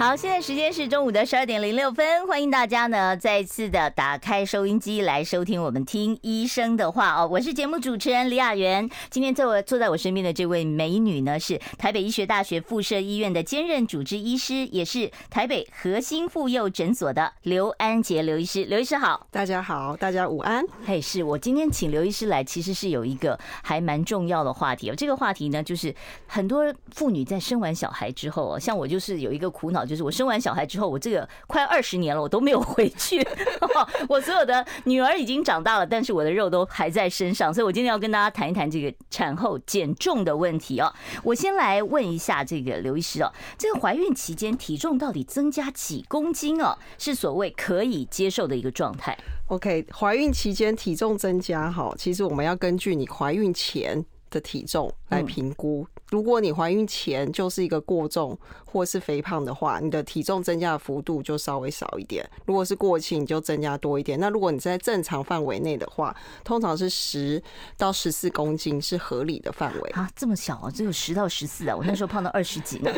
[0.00, 7.28] 好，现在时间是中午的十二点零六分，欢迎大家呢再次的打开收音机来收听我们听医生的话哦。
[7.30, 18.64] 我是节目主持人李雅媛，今天坐我坐在我身边的这位美女呢是台北医学大学附设医院的兼任主治医师，也是台北核心妇幼诊所的刘安杰刘医师。
[18.64, 20.64] 刘医师好，大家好，大家午安。
[20.86, 24.94] 嘿，是我今天请刘医师来，其实是有一个还蛮重要的话题哦。
[24.96, 25.94] 这个话题呢，就是
[26.26, 29.86] 很多妇女在生完小孩之后哦，像我就是有一个苦恼。
[29.90, 33.26] 就是我生完小孩之后，我这个快二十年了，我都没有回去。
[34.08, 40.94] 我所有的女儿已经长大了，但是我的肉都还在身上，所以我今天要跟大家谈一谈这个产后减重的问题哦。
[41.24, 49.18] 我先来问一下这个刘医师哦，这个怀孕期间体重到底增加几公斤哦，是所谓可以接受的一个状态
[49.48, 55.86] ？OK，怀孕期间体重增加哈，其实我们要根据你怀孕前的体重来评估。
[56.08, 64.18] 如果你怀孕前就是一个过重或是肥胖的话，你的体重增加的幅度就稍微少一点；如果是过轻，你就增加多一点。
[64.18, 67.40] 那如果你在正常范围内的话，通常是十
[67.76, 70.10] 到十四公斤是合理的范围啊。
[70.16, 71.76] 这么小啊，只有十到十四啊！
[71.76, 72.90] 我那时候胖到二十几呢。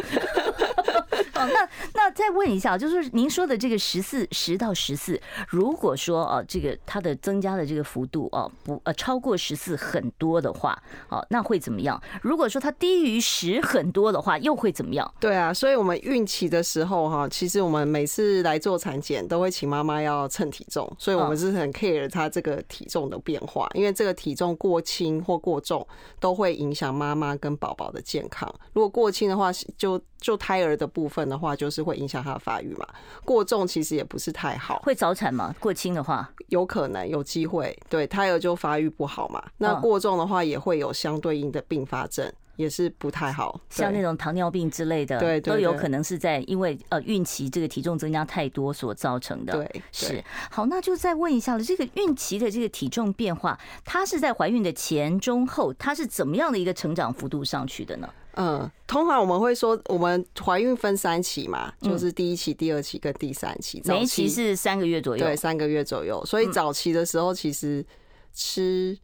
[1.47, 12.01] 那那再问一下，就是您说的这个十四十到十四，如果说哦，这个它的增加的这个幅度哦不呃超过十四很多的话，哦那会怎么样？
[12.23, 15.15] 如果说它低于十很多的话，又会怎么样？
[15.20, 25.87] 对啊，所以我们孕期的时候哈，其实我们每次来做产检都会请妈妈要称体重，所以我们是很 care 她这个体重的变化，因为这个体重过轻或过重
[26.20, 28.53] 都会影响妈妈跟宝宝的健康。
[28.73, 32.89] 如果过轻的话，就就胎儿的部分的话，就是会影响他的发育嘛。
[33.24, 35.55] 过重其实也不是太好，会早产吗？
[35.61, 39.45] 过轻的话，有可能有机会，对胎儿就发育不好嘛。
[39.58, 49.52] 那过重的话，也会有相对应的并发症，也是不太好，像那种糖尿病之类的，对，都有可能是在因为呃孕期这个体重增加太多所造成的。
[49.52, 58.08] 对，是好，那就再问一下了，这个孕期的这个体重变化，它是在怀孕的前、中、后，它是怎么样的一个成长幅度上去的呢？
[58.35, 63.83] 嗯，通常我们会说，我们怀孕分三期嘛，就是第一期、第二期跟第三期。
[63.85, 66.25] 每一期是三个月左右，对，三个月左右。
[66.25, 67.85] 所以早期的时候，其实
[68.33, 68.98] 吃。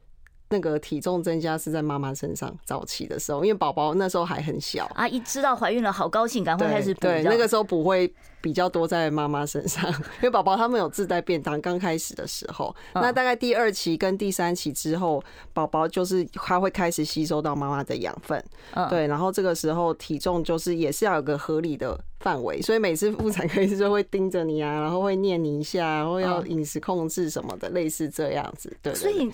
[0.51, 7.01] 那个体重增加是在妈妈身上，早期的时候，因为宝宝那时候还很小啊，一知道怀孕了，好高兴，赶快开始补。
[7.01, 15.23] 对，那个时候补会比较多在妈妈身上，因为宝宝他们有自带便当，刚开始的时候，那大概第二期跟第三期之后，
[15.53, 18.43] 宝宝就是他会开始吸收到妈妈的养分，
[18.89, 29.31] 对，然后这个时候体重就是也是要有个合理的范围，所以每次妇产科医生就会盯着你啊，然后会念你一下，然后要饮食控制什么的，类似这样子，对，所以。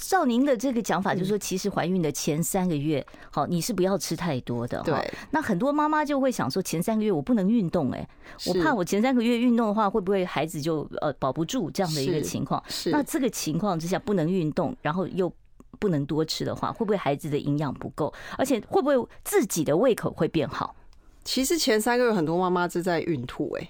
[0.00, 4.82] 照您的这个讲法，就是说，其实怀孕的前三个月，好，你是不要吃太多的。
[4.82, 5.12] 对。
[5.30, 8.08] 那很多妈妈就会想说，前三个月我不能运动，哎，
[8.46, 12.62] 我怕我前三个月运动的话，会不会孩子就呃保不住这样的一个情况？
[12.68, 12.90] 是。
[12.90, 15.30] 那这个情况之下不能运动，然后又
[15.78, 18.12] 不能多吃的话，会不会孩子的营养不够？
[18.38, 20.74] 而且会不会自己的胃口会变好？
[21.22, 23.68] 其实前三个月很多妈妈是在孕吐，哎。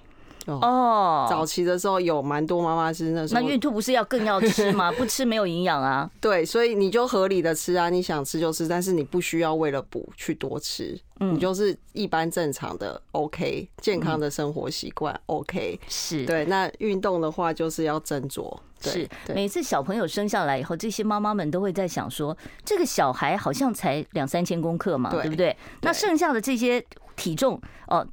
[0.59, 4.91] 哦，早期的时候有蛮多妈妈是那时候，那孕吐不是要更要吃吗？
[4.99, 6.11] 不吃没有营养啊。
[6.21, 16.45] 对，所以你就合理的吃啊，你想吃就吃，但是你不需要为了补去多吃，你就是一般正常的 OK 健康的生活习惯 OK 是对。
[16.47, 18.57] 那运动的话就是要斟酌。
[18.83, 22.35] 是每次小朋友生下来以后，这些妈妈们都会在想说，
[22.65, 25.55] 这个小孩好像才两三千公克嘛，对不对？
[25.83, 26.83] 那剩下的这些
[27.15, 28.07] 体重哦。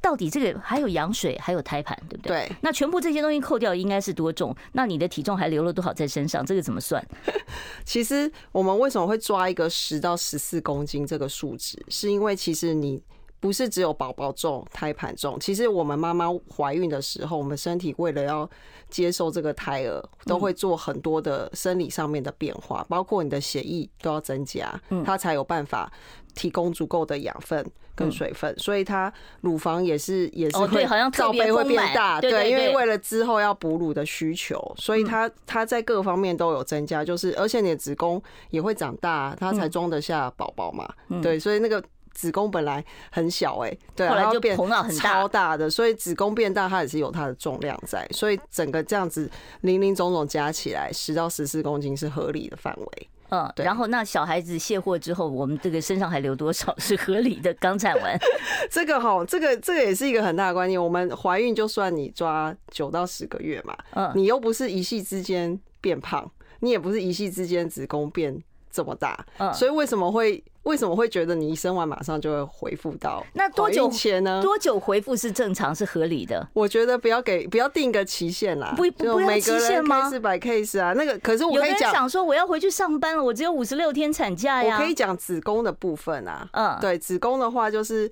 [0.00, 2.46] 到底这个还有羊水，还有胎盘，对不对？
[2.48, 2.56] 对。
[2.60, 4.54] 那全部这些东西扣掉，应该是多重？
[4.72, 6.44] 那你的体重还留了多少在身上？
[6.44, 7.04] 这个怎么算？
[7.84, 11.80] 其实我们为什么会抓一个十到十四公斤这个数值？
[11.88, 13.02] 是因为其实你
[13.42, 15.38] 不是只有宝宝重、胎盘重。
[15.40, 18.48] 其实我们妈妈怀孕的时候，我们身体为了要
[18.88, 25.92] 接受这个胎儿，都会做很多的生理上面的变化，包括你的血液都要增加，它才有办法。
[26.34, 27.62] 提供足够的养分
[27.94, 29.12] 跟水分，所以它
[29.42, 40.90] 乳房也是也是会罩杯会变大，对，因为为了之后要哺乳的需求，所以它它在各方面都有增加，就是而且你的子宫也会长大，它才装得下宝宝嘛，
[41.20, 44.56] 对，所以那个子宫本来很小哎，对，然后就变
[44.98, 49.30] 超大的，所以子宫变大，它也是有它的重量在，所以整个这样子
[49.62, 53.08] 零零总总加起来十到十四公斤是合理的范围。
[53.34, 57.54] 嗯，然后那小孩子卸货之后，我们这个身上还留多少是合理的？
[57.54, 58.14] 刚产完，
[58.70, 60.78] 这个哈，这个这个也是一个很大的观念。
[60.78, 66.30] 我们怀孕就算你抓九到十个月嘛，嗯，你又不是一夕之间变胖，
[66.60, 68.38] 你也不是一夕之间子宫变
[68.72, 70.42] 这么大，嗯，所以为什么会？
[70.62, 73.26] 为什么会觉得你一生完马上就会恢复到？
[73.32, 74.40] 那多久前呢？
[74.40, 76.48] 多久恢复是正常是合理的？
[76.52, 84.76] 我觉得不要给不要定个期限啦，不不用期限吗？case by case 啊，那个可是我可以讲，想说我要回去上班了，我只有五十六天产假呀。
[84.76, 88.08] 我可以讲子宫的部分啊，嗯，对，子宫的话就是。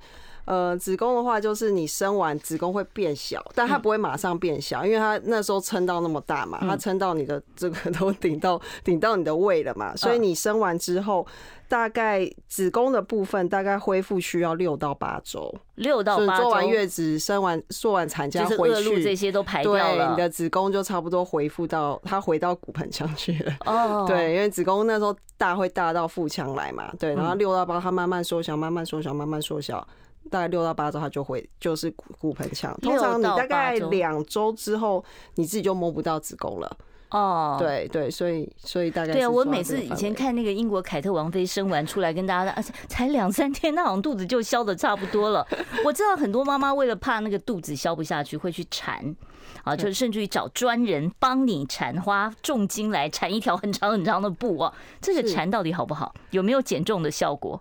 [0.51, 11.25] 呃，子宫的话就是你生完子宫会变小，但它不会马上变小，因为它那时候撑到那么大嘛，它撑到你的这个 都顶到顶到你的胃了嘛，所以你生完之后，
[11.69, 23.53] 大概子宫的部分大概恢复需要六到八周，六到八周做完月子、生完做完产假回去，这些都排掉了，对，你的子宫就差不多恢复到它回到骨盆腔去了。
[23.67, 29.87] 哦，对，因为子宫那时候大会大到腹腔来嘛，对，然后六到八它慢慢缩小，慢慢缩小，慢慢缩小。
[30.31, 32.75] 大概六到八周，它就会就是骨骨盆腔。
[32.81, 35.05] 通常你大概两周之后，
[35.35, 36.77] 你自己就摸不到子宫了。
[37.11, 39.29] 哦，对对，所以所以大概对啊。
[39.29, 45.45] 我每次以前看那个英国凯特王妃生完出来跟大家，而且才两三天，那好像肚子就消的差不多了。
[45.85, 49.13] 我知道很多妈妈为了怕那个肚子消不下去，会去缠
[49.65, 54.73] 啊，就是甚至于找专人帮你缠，花重金来缠一条很长很长的布啊。
[55.01, 56.15] 这个缠到底好不好？
[56.31, 57.61] 有没有减重的效果？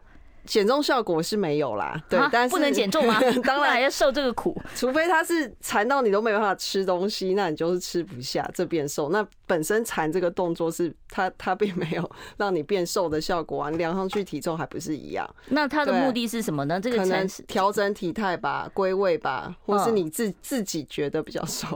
[0.50, 3.22] 减重效果是没有啦，对，但是不能减重吗？
[3.46, 9.10] 当然要受这个苦，除非他是馋到你都没办法吃东西，那你就是吃不下，这变瘦。
[9.10, 15.30] 那本身缠这个动作是它，它并没有 让你变瘦的效果啊，你量上去体重还不是一样。
[15.50, 16.80] 那它的目的是什么呢？
[16.80, 21.68] 这个可能调整体态吧，归位吧，或是你自自己觉得比较瘦。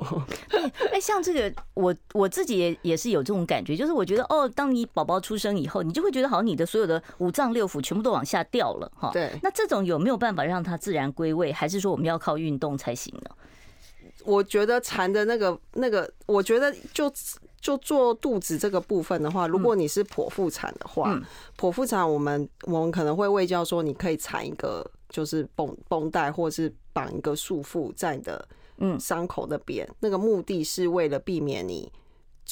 [0.92, 8.64] 哎，像这个，我我自己也也是有这种感觉，就是我觉得哦，当你宝宝出生以后，你就会觉得好像你的所有的五脏六腑全部都往下掉。
[8.64, 13.30] 掉了哈，对，那这种有没有办法让它自然归位，还是说我们要靠运动才行呢？
[14.24, 17.12] 我觉得缠的那个那个，我觉得就
[17.64, 21.18] 就做肚子这个部分的话，如果你是剖腹产的话，
[21.58, 28.46] 剖腹产我们我们可能会喂教说，你可以缠一个就是绷绷带，或是绑一个束缚在你的
[28.80, 31.90] 嗯伤口那边，那个目的是为了避免你。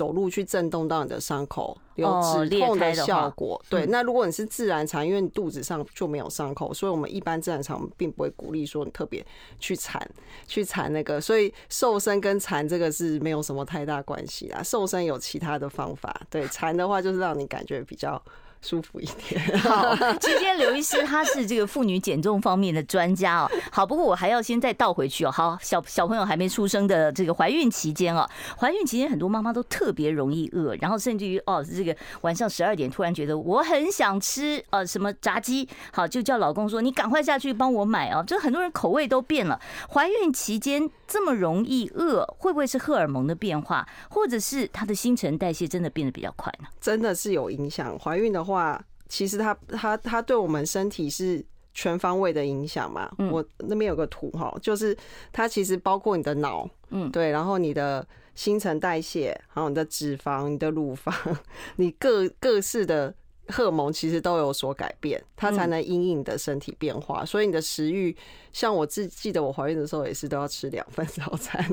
[0.02, 3.64] 走路去震动到你的伤口，有止痛的效果。
[3.70, 9.24] 对，那如果你是自然产，因为你肚子上就没有伤口，所以我们一般自然产并不会鼓励说你特别
[9.60, 10.02] 去缠，
[10.48, 11.22] 去缠那个。
[11.22, 14.64] 所以瘦身跟缠这个是没有什么太大关系啦。
[14.64, 18.20] 瘦身有其他的方法，对，缠的话就是让你感觉比较。
[18.62, 19.42] 舒服一点。
[19.60, 23.52] 好，今天刘医师他是这个妇女减重方面的专家哦。
[23.72, 25.32] 好，不过我还要先再倒回去哦。
[25.32, 38.24] 好，小小朋友还没出生的这个怀孕期间哦，怀孕期间很多妈妈都特别容易饿，然后甚至于哦，这个晚上十二点突然觉得我很想吃呃什么炸鸡，好，就叫老公说你赶快下去帮我买哦。
[38.28, 39.60] 就很多人口味都变了。
[39.90, 46.68] 怀孕期间这么容易饿，会不会是荷尔蒙的变化，或者是他的新陈代谢真的变得比较快呢？
[46.80, 47.98] 真的是有影响。
[47.98, 48.51] 怀孕的话。
[48.52, 51.44] 话其实它它它对我们身体是
[51.74, 53.10] 全方位的影响嘛。
[53.32, 54.96] 我那边有个图哈，就是
[55.32, 58.06] 它其实包括你的脑，嗯，对，然后你的
[58.36, 61.16] 新陈代谢，还有你的脂肪、你的乳房，
[61.78, 63.16] 你各各式的。
[63.48, 67.26] 荷尔蒙其实都有所改变，它才能因应你的身体变化。
[67.26, 68.16] 所以你的食欲，
[68.54, 71.64] 像我自记得我怀孕的时候也是都要吃两份早餐，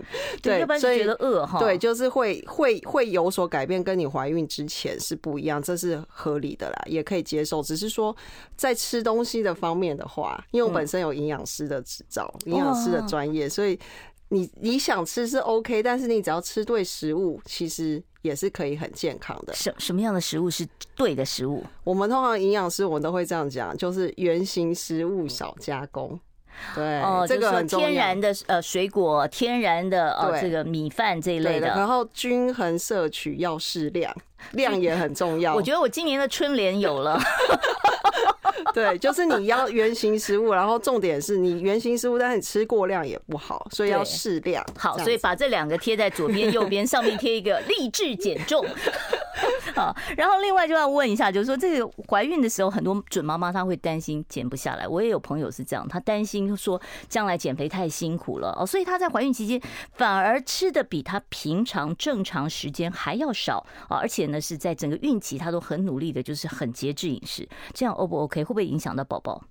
[0.42, 7.62] 对，所以觉得饿哈，对，就是会会会有所改变，跟你怀孕之前是不一样，这是合理的啦，也可以接受。
[7.62, 8.16] 只是说
[8.56, 13.78] 在吃东西的方面的话，因为我本身有营养师的执照，营养师的专业，所以。
[14.28, 19.54] 你你想吃是 OK，但是你只要吃对食物，其实也是可以很健康的。
[19.54, 21.64] 什什么样的食物是对的食物？
[21.84, 26.18] 我们通常营养师我们都会这样讲，就是原型食物少加工。
[26.74, 27.62] 对，哦，这个。
[27.62, 34.12] 天然的呃水果，天然的呃这个米饭这一类的，然后均衡摄取要适量，
[34.52, 35.54] 量也很重要。
[35.54, 37.20] 我觉得我今年的春联有了。
[38.74, 44.64] 对，就是你要原型食物，然后重点是你原型食物，但是你吃过量也不好，所以要适量。
[44.76, 48.64] 好，所以把这两个贴在左边、右边，上面贴一个励志减重。
[49.74, 54.88] 好，然后另外就要问一下，就是说这个怀孕的时候，很多准妈妈她会担心减不下来。
[54.88, 59.60] 我也有朋友是这样，她担心说将来减肥太辛苦了哦，所以她在怀孕期间
[59.92, 68.42] 反而吃的比她平常正常时间还要少啊，而且呢是在整个孕期他都很努力的，就是很节制饮食，这样 O 不 OK？
[68.44, 69.42] 会不会影响到宝宝？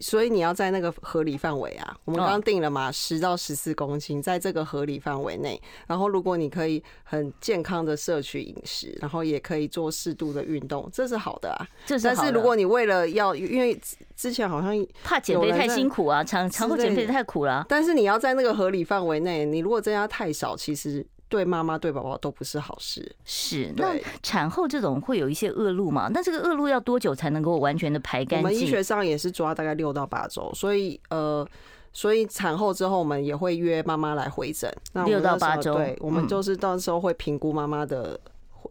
[0.00, 5.60] 所以你要在那个合理范围啊，我们刚刚定了嘛，十到十四公斤，在这个合理范围内。
[5.86, 11.68] 然后如果你可以很健康的摄取饮食，然后也可以做适度的运动，这是好的啊。
[11.86, 12.14] 这是好。
[12.16, 13.80] 但是如果你为了要，因为
[14.16, 14.74] 之前好像
[15.04, 17.66] 怕减肥太辛苦啊，长长后减肥太苦了啊。
[17.68, 21.06] 但是你要在那个合理范围内，你如果增加太少，其实。
[21.34, 23.12] 对妈妈对宝宝都不是好事。
[23.24, 26.08] 是，那产后这种会有一些恶露嘛？
[26.14, 28.38] 那这个恶露要多久才能够完全的排干净？
[28.38, 31.44] 我们医学上也是抓大概六到八周，所以呃，
[31.92, 34.72] 所以产后之后我们也会约妈妈来回诊。
[35.06, 38.16] 六到八周，对，我们就是到时候会评估妈妈的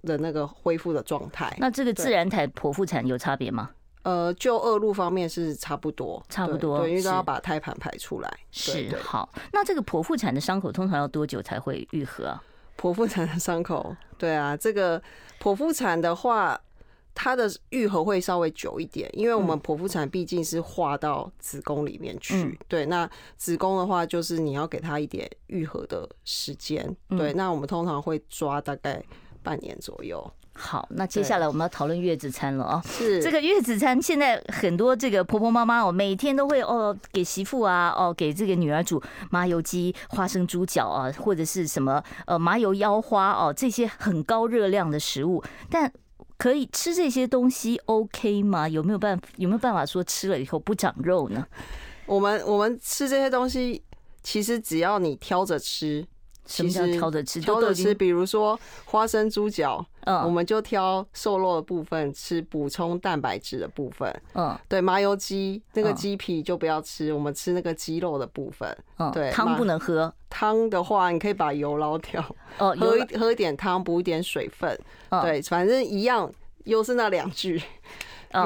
[0.04, 1.54] 的那个恢复的状态。
[1.60, 3.72] 那这个自然产、剖腹产有差别吗？
[4.04, 8.30] 呃，就恶露方面是差不多，差不多，对，因为都要把胎盘排出来。
[8.52, 9.30] 是，好。
[9.52, 12.44] 那这个剖腹产的伤口通常要多久才会愈合啊？
[12.84, 15.02] 剖腹产的伤口，对啊，这个
[15.40, 16.60] 剖腹产的话，
[17.16, 22.60] 它的愈合会稍微久一点，因为我们剖腹产毕竟是划到子宫里面去。
[22.68, 26.94] 对，那子宫的话，就是你要给它一点愈合的时间。
[27.12, 29.02] 对，那我们通常会抓大概
[29.42, 30.22] 半年左右。
[30.56, 32.82] 好，那接下来我们要讨论月子餐了哦。
[32.86, 45.92] 是这个月子餐，现在很多这个婆婆妈妈哦，每天都会哦给媳妇啊哦给这个女儿煮麻油鸡、花生猪脚啊，或者是什么呃麻油腰花哦这些很高热量的食物，但
[46.38, 48.70] 可以吃这些东西 OK 吗？
[48.70, 51.46] 有没有办法有没有办法说吃了以后不长肉呢？
[52.06, 53.82] 我们我们吃这些东西，
[54.22, 56.06] 其实只要你挑着吃。
[56.46, 57.40] 什么叫挑着吃？
[57.40, 64.22] 挑着吃，比如说花生猪脚，嗯，我们就挑瘦肉的部分吃，补充蛋白质的部分。
[64.34, 68.78] 嗯，对，麻油鸡那个鸡皮就不要吃，我们吃那个鸡肉的部分。
[68.98, 70.14] 嗯，对，汤不能喝。
[70.30, 72.24] 汤的话，你可以把油捞掉。
[72.58, 74.78] 哦， 喝一喝一点汤，补一点水分。
[75.22, 76.32] 对，反正一样，
[76.66, 77.62] 又是那两句。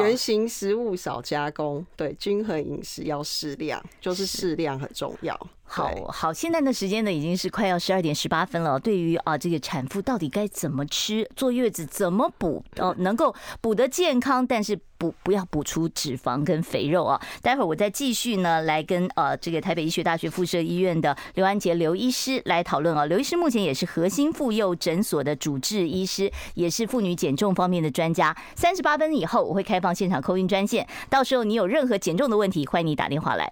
[0.01, 5.33] 原型食物少加工，对，均衡饮食要适量，就是适量很重要。
[5.69, 8.79] 好好，现在的时间呢已经是快要十二点十八分了。
[8.79, 17.21] 对于啊这个产妇到底该怎么吃，坐月子怎么补哦，能够补得健康，但是补不要补出脂肪跟肥肉啊。
[17.41, 23.05] 待会儿我再继续呢来跟呃这个台北医学大学附设医院的刘安杰刘医师来讨论啊。
[23.05, 28.35] 刘医师目前也是核心妇幼诊所的主治医师，也是妇女减重方面的专家。
[28.55, 33.51] 三十八分以后我会开放现场 call in 专线，到时候你有任何减重的问题，欢迎你打电话来。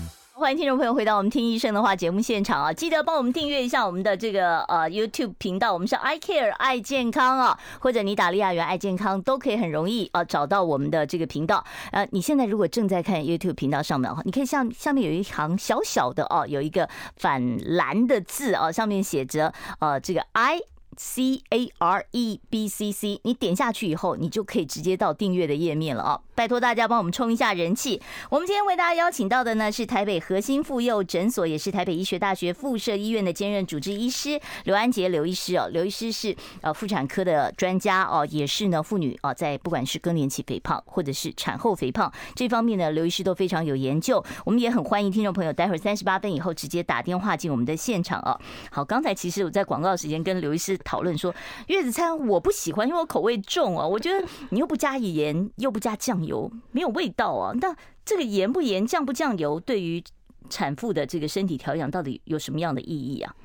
[0.41, 2.73] 欢迎听众朋友回到我们听医生的话节目现场啊！
[2.73, 11.63] 记得帮我们订阅一下我们的这个呃 YouTube 频道，我们是 I Care 爱健康啊，或者你打利亚园爱健康都可以很容易啊找到我们的这个频道。
[11.91, 20.61] 呃，你现在如果正在看 YouTube 频道上面的话，你可以像下面有一行小小的哦，有一个反蓝的字啊，上面写着呃这个 I。
[20.97, 26.19] C A R E B C C，你点下去以后，你就可以直接到订阅的页面了啊！
[26.35, 28.01] 拜托大家帮我们冲一下人气。
[28.29, 35.67] 我们今天为大家邀请到的呢是台北核心妇幼诊所，也是台北医学大学附设医院的兼任主治医师刘安杰刘医师哦。
[35.71, 44.23] 刘医师是呃妇产科的专家哦，也是呢妇女啊在不管是更年期肥胖或者是产后肥胖这方面呢，刘医师都非常有研究。
[44.45, 48.37] 我们也很欢迎听众朋友待会儿三十八分以后直接打电话进我们的现场啊。
[48.71, 50.77] 好，刚才其实我在广告时间跟刘医师。
[50.83, 51.33] 讨论说
[51.67, 53.85] 月子餐我不喜欢，因为我口味重啊。
[53.85, 57.53] 我觉得你又不加盐，又不加酱油，没有味道啊。
[57.59, 60.03] 那这个盐不盐，酱不酱油，对于
[60.49, 63.35] 产妇的这个身体调养到底有什么样的意义啊？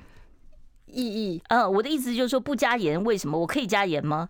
[0.86, 1.42] 意义？
[1.48, 3.38] 呃，我的意思就是说不加盐，为什么？
[3.38, 4.28] 我可以加盐吗？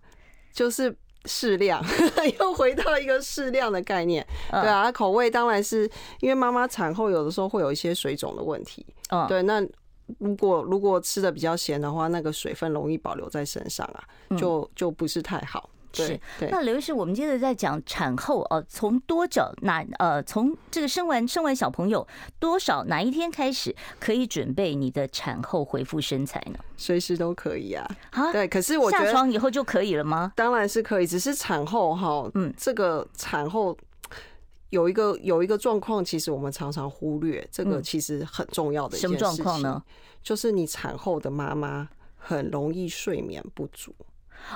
[0.51, 0.95] 就是
[1.25, 1.83] 适量，
[2.39, 4.25] 又回到一个适量的概念。
[4.49, 8.85] 对啊，口味当然是因为妈妈产后有的时候会有一些水肿的问题。
[9.09, 9.63] 嗯，对，那。
[10.19, 14.03] 如果如果吃的比较咸的话，那个水分容易保留在身上啊，
[14.37, 15.69] 就就不是太好。
[15.93, 16.19] 是，
[16.51, 22.05] 那刘医师，我们接着再讲产后哦，从多久哪呃，从这个生完生完小朋友
[22.39, 26.59] 多少哪一天开始可以准备你的产后恢复身材呢？
[26.75, 27.89] 随时都可以啊。
[28.11, 30.31] 啊，对，可是我下床以后就可以了吗？
[30.35, 33.75] 当然是可以，只是产后哈，嗯，这个产后。
[34.69, 39.25] 有一个有一个状况，其实我们常常忽略，这个其实很重要的一件事情。
[39.25, 39.83] 什么状况呢？
[40.21, 43.95] 就是你产后的妈妈很容易睡眠不足。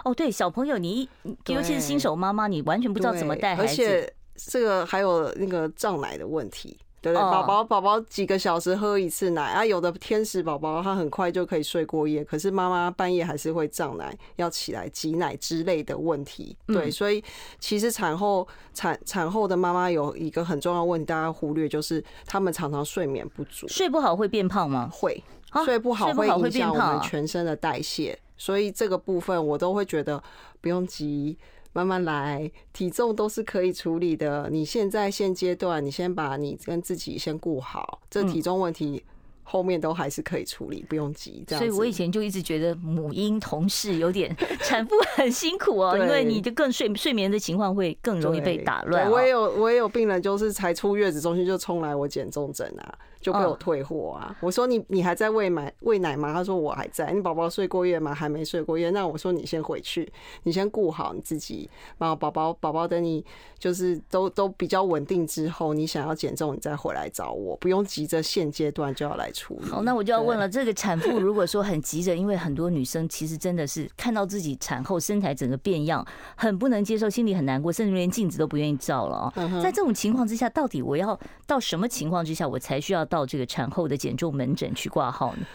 [0.04, 1.08] 哦，对，小朋友，你
[1.48, 3.72] 尤其是新手妈妈，你完全不知道怎么带孩子。
[3.72, 6.78] 而且这个还有那个胀奶的问题。
[7.02, 7.22] 对不对？
[7.22, 16.56] 宝宝宝宝几个小时喝一次奶啊，有的天使宝宝他很快就可以睡过夜，可是妈妈半夜还是会胀奶，要起来挤奶之类的问题。
[16.68, 17.24] 对，所以
[17.60, 24.88] 其实产后产产后的妈妈有一个很重要的问题，大家忽略就是他们常常睡眠不足，睡不好会变胖吗？
[24.92, 25.24] 会，
[25.66, 30.22] 睡不好会影响我们全身的代谢，所以这个部分我都会觉得
[30.62, 31.38] 不用急。
[31.74, 34.50] 慢慢来，体重都是可以处理的。
[34.52, 39.04] 你现在现阶段，你先把你跟自己先顾好，这体重问题
[39.44, 41.44] 后面都还是可以处理，不用急。
[41.48, 49.10] 这样，所以我以前就一直觉得母婴同事有点产妇很辛苦哦， 因为你就更睡睡眠的情况会更容易被打乱。
[49.10, 52.98] 我也有我也有病人，就是才出月子中心就冲来我减重诊啊。
[53.22, 54.36] 就被我退货啊！
[54.42, 56.34] 我说你你还在喂奶喂奶吗？
[56.34, 57.12] 他说我还在。
[57.12, 58.14] 你宝宝睡过夜吗？
[58.14, 58.90] 还没睡过夜。
[58.90, 60.12] 那我说你先回去，
[60.44, 61.70] 你先顾好你自己。
[62.00, 63.24] 然后宝宝宝宝等你
[63.60, 69.70] 就是都都比较稳定之后，你想要减重，你再回来找我，不用急着现阶段就要来处理。
[69.70, 76.04] 好，那我就要问了，这个产妇如果说很急着，因为很多女生其实真的是看到自己产后身材整个变样，
[76.36, 79.62] 很不能接受，心里很难过，甚至连镜子都不愿意照了啊。
[79.62, 83.06] 在这种情况之下，到底我要到什么情况之下，我才需要？
[83.12, 85.46] 到这个产后的减重门诊去挂号呢？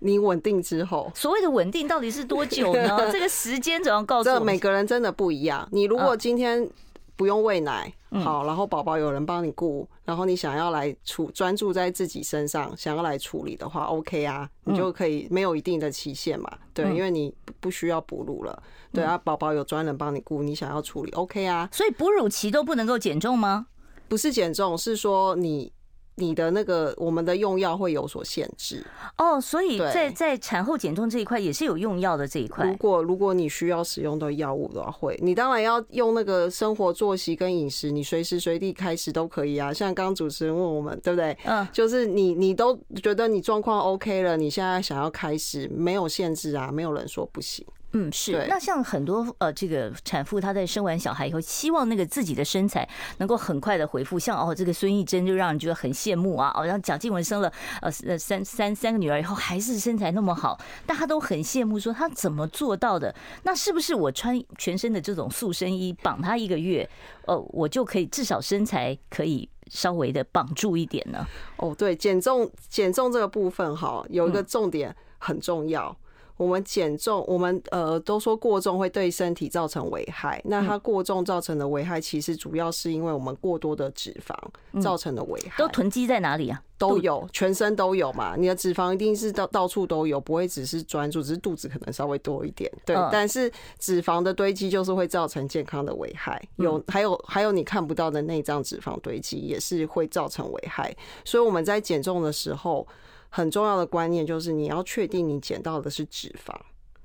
[0.00, 2.98] 你稳定之后，所谓的稳定到底是多久呢？
[3.10, 4.38] 这个时间总要告诉我。
[4.38, 5.66] 这每个人真的不一样。
[5.72, 6.68] 你如果今天
[7.16, 16.48] 不用喂奶，好，然后宝宝有人帮你顾，然后你想要来处专注在自己身上，想要来处理的话，OK 啊，你就可以没有一定的期限嘛。
[16.72, 18.62] 对，因为你不需要哺乳了。
[18.92, 21.68] 对啊，宝宝有专人帮你顾，你想要处理 OK 啊。
[21.72, 23.66] 所以哺乳期都不能够减重吗？
[24.06, 25.72] 不是减重，是说你。
[26.18, 28.84] 你的那个我们的用药会有所限制
[29.16, 32.66] 哦，所以在在产后减重这一块也是有用药的这一块。
[32.66, 39.72] 如果如果你需要使用的药物的话，会你当然要用那个生活作息跟饮食，你随时随地开始都可以啊。
[39.72, 41.36] 像刚刚主持人问我们，对不对？
[41.44, 47.64] 嗯，就是你你都觉得你状况 OK 了，你现在想要开始，没有限制啊，没有人说不行。
[47.92, 48.46] 嗯，是。
[48.48, 54.18] 那像很多呃，这个产妇她在生完小孩以后，希望那个自己的身材能够很快的恢复。
[54.18, 56.52] 像哦，这个孙艺珍就让人觉得很羡慕啊。
[56.54, 63.14] 哦，然后蒋静雯生了呃呃三三三个女儿以后，还是身材那么好，大家都很羡慕，说她怎么做到的？
[63.44, 66.88] 那是不是我穿全身的这种塑身衣绑她一个月，
[67.26, 71.26] 呃，我就可以至少身材可以稍微的绑住一点呢？
[71.56, 75.96] 哦，对，减重减重这个部分哈，有一个重点很重要。
[76.38, 80.40] 我们减重，我们呃都说过重会对身体造成危害。
[80.46, 85.58] 那它过重造成的危害，其实主要是因为我们过多的脂肪造成的危害。
[85.58, 86.62] 都囤积在哪里啊？
[86.78, 88.36] 都有，全身都有嘛。
[88.38, 92.72] 你的脂肪一定是到到处都有，不会只是专注，只是肚子可能稍微多一点。
[92.86, 96.40] 对，但是脂肪的堆积就是会造成健康的危害。
[96.58, 100.96] 有，还有还有你看不到的内脏脂肪堆积也是会造成危害。
[101.24, 102.86] 所以我们在减重的时候。
[103.28, 106.54] 很重要的观念就是你要确定你减到的是脂肪，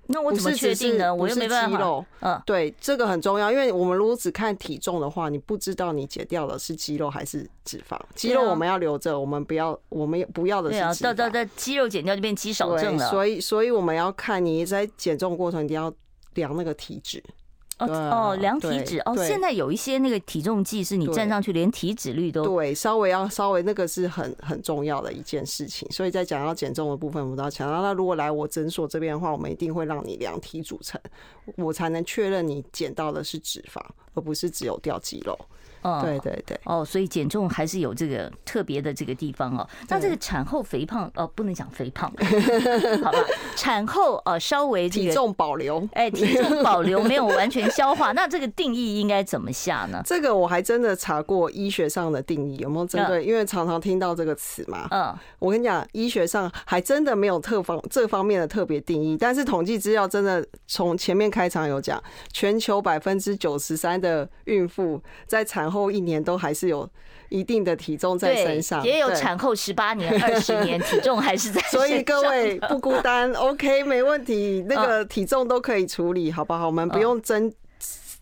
[0.07, 1.13] 那我怎么确定呢？
[1.13, 2.05] 我又没办法。
[2.21, 7.99] 嗯，对，这个很重要，因为我们如果只看体重的话，你不知道你减掉的是肌肉还是脂肪。
[8.15, 11.01] 肌肉我们要留着，我们不要，我们不要的是脂肪。
[11.03, 13.09] 到到到肌肉减掉就变肌少症了。
[13.09, 15.93] 所以，所以我们要看你在减重过程一定要
[16.33, 17.23] 量那个体脂。
[17.79, 27.81] 哦，量体脂哦，现在有一些那个体重计是你站上去连体脂率都对，稍微要稍微那个是很很重要的一件事情，所以在讲到减重的部分，我们都要强调。
[27.81, 30.99] 那如果来我诊所这边的话，我们一定会让你量体组成，
[31.57, 33.81] 我才能确认你减到的是脂肪，
[34.13, 35.37] 而不是只有掉肌肉。
[35.83, 39.67] 哦，对对对，哦，所以减重还是有这个特别的这个地方哦。
[39.89, 42.11] 那这个产后肥胖哦，不能讲肥胖，
[43.03, 43.19] 好吧？
[43.55, 50.01] 产后呃稍微这个体重保留，哎，体重保留没有完全消化，那这个定义应该怎么下呢？
[50.07, 53.23] 这个我还真的查过医学上的定义，有没有针对？
[53.23, 54.87] 因为常常听到这个词嘛。
[54.91, 66.87] 嗯，我跟你讲，医学上还真的没有特方这方面的特别定义，但是统计资料真的从前面开场有讲，全球百分之九十三的孕妇在产后一年都还是有
[67.29, 71.81] 一定的体重在身上，也有产后十八年、二十年体重还是在 身上。
[71.81, 76.67] 所以各位不孤单，OK，没问题，那个体重都可以处理，好不好？
[76.67, 77.51] 我们不用争。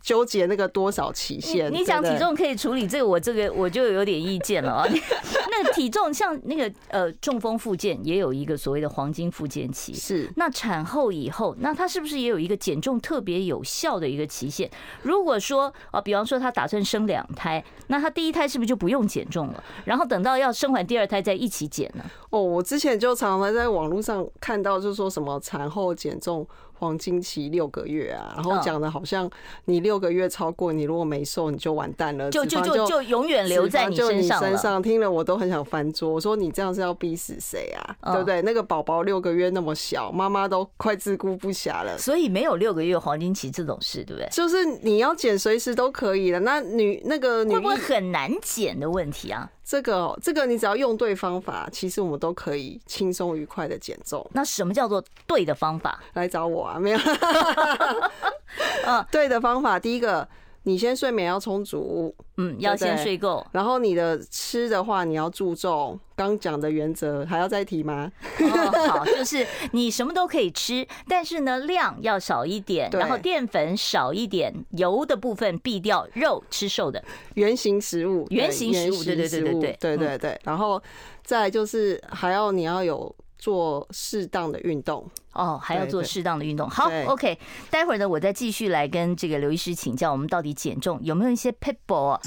[0.02, 1.72] 纠结那个多少期限？
[1.72, 4.88] 你讲体重可以处理这个，我这个我就有点意见了啊。
[5.52, 14.70] 那体重像那个呃中风复健也有一个所谓的黄金复健期，是那产后以后，那他是不是也有一个减重特别有效的一个期限？
[15.04, 19.64] 如果说啊，比方说他打算生两胎，那他第一胎是不是就不用减重了？
[19.86, 22.04] 然后等到要生完第二胎再一起减呢？
[22.30, 26.48] 哦，我之前就常常在网络上看到，就是说什么产后减重。
[26.82, 29.30] 黄金期六个月啊，然后讲的好像
[29.66, 34.42] 你六个月超过，你如果没瘦你就完蛋了，就就就就永远留在你身上。
[34.42, 37.96] 身上听了我都很想翻桌，我说你这样是要逼死谁啊？
[38.12, 38.42] 对不对？
[38.42, 41.96] 那个宝宝六个月那么小，妈妈都快自顾不暇了。
[42.00, 44.28] 所以没有六个月黄金期这种事，对不对？
[44.32, 46.40] 就是你要减随时都可以的。
[46.40, 49.48] 那女那个女会不会很难减的问题啊？
[49.64, 54.26] 这个这个你只要用对方法，其实我们都可以轻松愉快的减重。
[54.34, 56.00] 那什么叫做对的方法？
[56.14, 57.00] 来找我啊，没有。
[59.12, 60.28] 对的方法，第一个。
[60.64, 63.46] 你先睡眠要充足，嗯，要先睡够。
[63.52, 68.12] 然后你的吃的话，你要注重刚讲的原则，还要再提吗？
[68.40, 80.40] 哦，好， 就是你什么都可以吃，但是呢，量要少一点，然后淀粉少一点，油的部分避掉，肉吃瘦的，原型食物，原型食物，对对对对对对对对。
[80.44, 80.82] 然后
[81.24, 83.16] 再就是还要你要有。
[83.42, 86.70] 做适当的运动哦，还要做适当的运动。
[86.70, 87.40] 好，OK，
[87.72, 92.18] 待会儿呢，我再继续来跟这个刘医师请教，我们到底减重有没有一些撇步？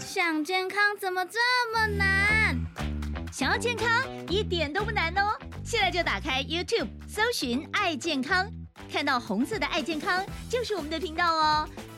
[0.00, 1.38] 想健康怎么这
[1.74, 2.56] 么难？
[3.32, 3.88] 想要健康
[4.28, 8.48] 一点都不难哦，现在就打开 YouTube，搜寻“爱健康”，
[8.90, 11.68] 看到红色的“爱健康”就是我们的频道哦。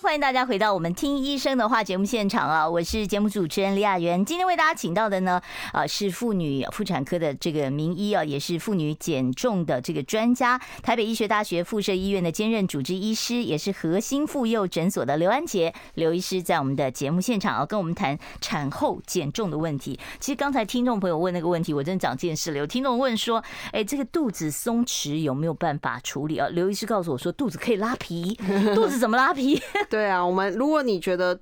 [0.00, 2.68] 欢迎大家回到我们听医生的话节目现场啊！
[2.68, 4.24] 我是节目主持人李雅媛。
[4.24, 19.98] 今天为大家请到的呢，啊是妇女妇产科的这个名医啊，也是妇女减重的这个专家，台北医学大学附设医院的兼任主治医师，也是核心妇幼诊所的刘安杰刘医师，在我们的节目现场啊，跟我们谈产后减重的问题。
[20.20, 22.58] 其实刚才听众朋友问那个问题，我真的长见识了。
[22.58, 26.46] 有听众问说，哎，这个肚子松弛有没有办法处理啊？
[26.52, 28.38] 刘医师告诉我说，肚子可以拉皮，
[28.76, 29.60] 肚子怎么拉皮？
[29.90, 31.38] 对啊，我们如果你觉得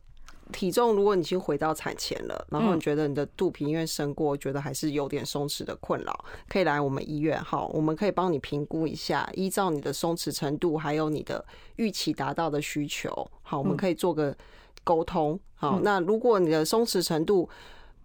[0.52, 11.44] 体重，如果你已经回到产前了，然后你觉得你的肚皮因为生过，觉得还是有点松弛的困扰，可以来我们医院哈，我们可以帮你评估一下，依照你的松弛程度，还有你的
[11.76, 13.10] 预期达到的需求，
[13.42, 14.36] 好，我们可以做个
[14.84, 15.38] 沟通。
[15.56, 17.48] 好，那如果你的松弛程度，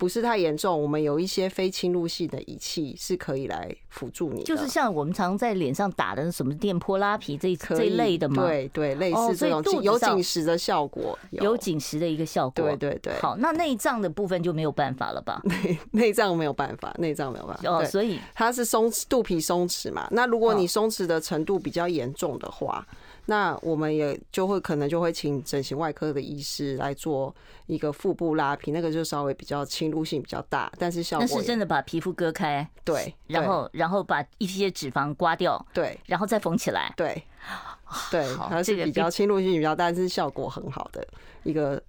[0.01, 8.41] 不是太严重，我们有一些非侵入性的仪器是可以来辅助你，就是像我们常在脸上打的什么电波拉皮这这一类的嘛？
[8.41, 12.65] 对对，类似这种有紧实的效果，有紧实的一个效果。
[12.65, 13.13] 对对对。
[13.21, 15.39] 好，那内脏的部分就没有办法了吧？
[15.45, 17.69] 内内脏没有办法，内脏没有办法。
[17.69, 20.07] 哦，所以它是松肚皮松弛嘛？
[20.09, 22.83] 那如果你松弛的程度比较严重的话。
[23.25, 27.33] 那我们也就会可能就会请整形外科的医师来做
[27.67, 37.23] 一个腹部拉皮，那个就稍微比较侵入性比较大，但是效果那是真的把皮肤割开，对，然后然后把一些脂肪刮掉，对，然后再缝起来，对，
[38.09, 41.07] 对，它是比较侵入性比较大，但是效果很好的
[41.43, 41.81] 一个。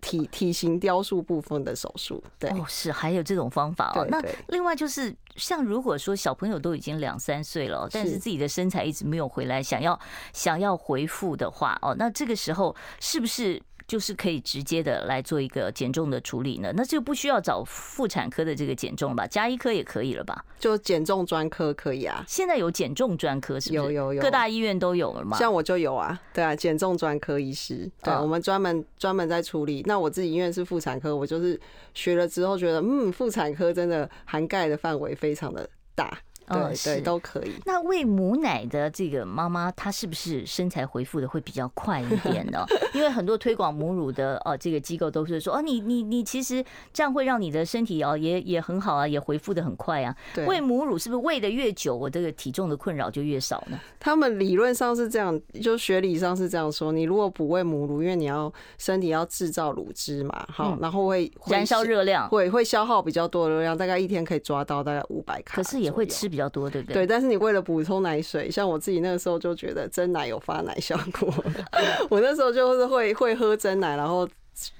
[0.00, 4.06] 体体型雕塑部分的手术，对哦，是还有这种方法哦。
[4.08, 9.98] 那另外就是，像如果说小朋友都已经两三岁了，但是自己的身材一直没有回来，想要
[10.32, 13.62] 想要回复的话，哦，那这个时候是不是？
[13.86, 19.26] 就是可以直接的来做一个减重的处理呢，那就不需要找妇产科的这个减重了吧？
[19.26, 20.44] 加医科也可以了吧？
[20.58, 22.24] 就减重专科可以啊。
[22.26, 23.82] 现在有减重专科是不是？
[23.82, 25.36] 有有有，各大医院都有了吗？
[25.36, 29.82] 像我就有啊，对啊，减重专科医师，对，我们专门专门在处理。
[29.86, 31.60] 那我自己医院是妇产科，我就是
[31.92, 36.18] 学了之后觉得，嗯，妇产科真的涵盖的范围非常的大。
[36.46, 37.52] 对对，都可以。
[37.64, 42.64] 那喂母奶的这个妈妈，她是不是身材恢复的会比较快一点呢？
[42.92, 50.14] 因为很多推广母乳的哦，这个机构都是说哦，你你你其实这样会让你的身体哦也也很好啊，也恢复的很快啊。
[50.46, 53.80] 喂母乳是不是喂的越久，我这个体重的困扰就越少呢？
[53.98, 56.92] 他们理论上是这样，就学理上是这样说。
[56.92, 65.56] 你如果不喂母乳，因为你要身体要制造乳汁嘛，好，然后会燃烧热量，会会消耗比较多的热量，大概一天可以抓到大概五百卡。
[65.56, 66.33] 可是也会吃。
[66.34, 66.94] 比较多，对不对？
[66.94, 71.32] 对，但是你为了补充奶水，像我自己那个时候就觉得真奶有发奶效果，
[72.10, 74.28] 我那时候就是会会喝真奶，然后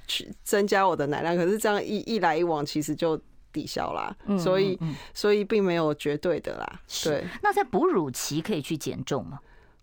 [0.08, 1.36] 去增加我的奶量。
[1.36, 3.16] 可是这样一一来一往，其实就
[3.52, 4.76] 抵消啦，所以
[5.14, 6.80] 所以并没有绝对的啦。
[7.04, 9.38] 对，那在哺乳期可以去减重吗？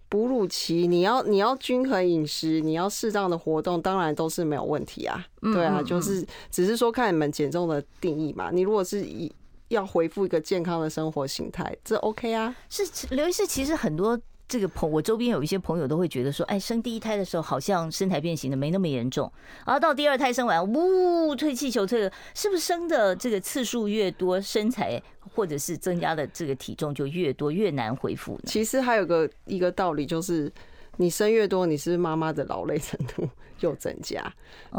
[0.10, 5.26] 哺乳期你要你要均衡饮食，你要适当的活动，当然都是没有问题啊。
[5.40, 8.52] 对啊，就是只是说看你们减重的定义嘛。
[8.52, 9.32] 你如果是以
[9.72, 12.56] 要回复一个健康的生活形态，这 OK 啊？
[12.70, 19.32] 是刘医师，其实很多这个朋，我周边有一些朋友都会觉得说，哎，生第一胎的时候好像身材变形的没那么严重，
[19.66, 25.02] 然后到第二胎生完，呜，退气球退了，是不是生的这个次数越多，身材
[25.36, 28.42] 或者是增加的这个体重就越多，越难恢复呢？
[28.46, 30.52] 其实还有个一个道理就是。
[30.98, 33.28] 你生越多，你是妈妈的劳累程度
[33.62, 34.20] 就增加，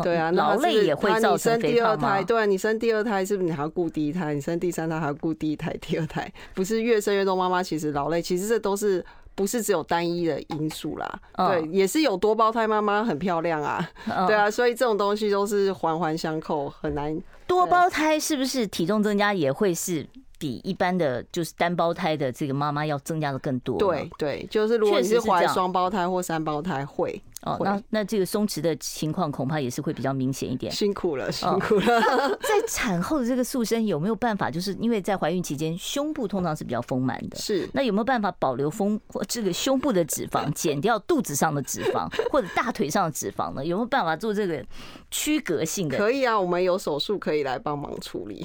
[0.03, 2.21] 对啊，劳累也会造成第二胎？
[2.25, 4.35] 对啊，你生第二胎是不是你还要顾第一胎？
[4.35, 6.29] 你生第三胎还要顾第一胎、第二胎？
[6.53, 9.05] 不是越生越多，妈妈其实劳累，其实这都是
[9.37, 11.21] 不是只有单一的因素啦？
[11.37, 13.89] 对，也是有多胞胎妈妈很漂亮啊，
[14.27, 17.17] 对啊，所以这种东西都是环环相扣，很难。
[17.47, 20.05] 多胞胎是不是体重增加也会是？
[20.39, 23.79] 比一般的就是单胞胎的这个妈妈要增加的更多。
[23.79, 27.23] 对对，就是如果你是怀双胞胎或三胞胎会。
[27.43, 30.73] 哦，那那这个松弛的情况恐怕也是会比较明显一点。
[30.73, 32.01] 辛苦了，辛苦了。
[32.43, 34.51] 在产后的这个塑身有没有办法？
[34.51, 37.69] 就是因为在怀孕期间，胸部通常是比较丰满的，是。
[37.73, 43.65] 那有没有办法保留丰或这个胸部的脂肪，减掉肚子上的脂肪或者大腿上的脂肪呢？
[43.65, 44.65] 有没有办法做这个
[45.13, 45.97] 区隔性的？
[45.97, 48.45] 可以啊，我们有手术可以来帮忙处理。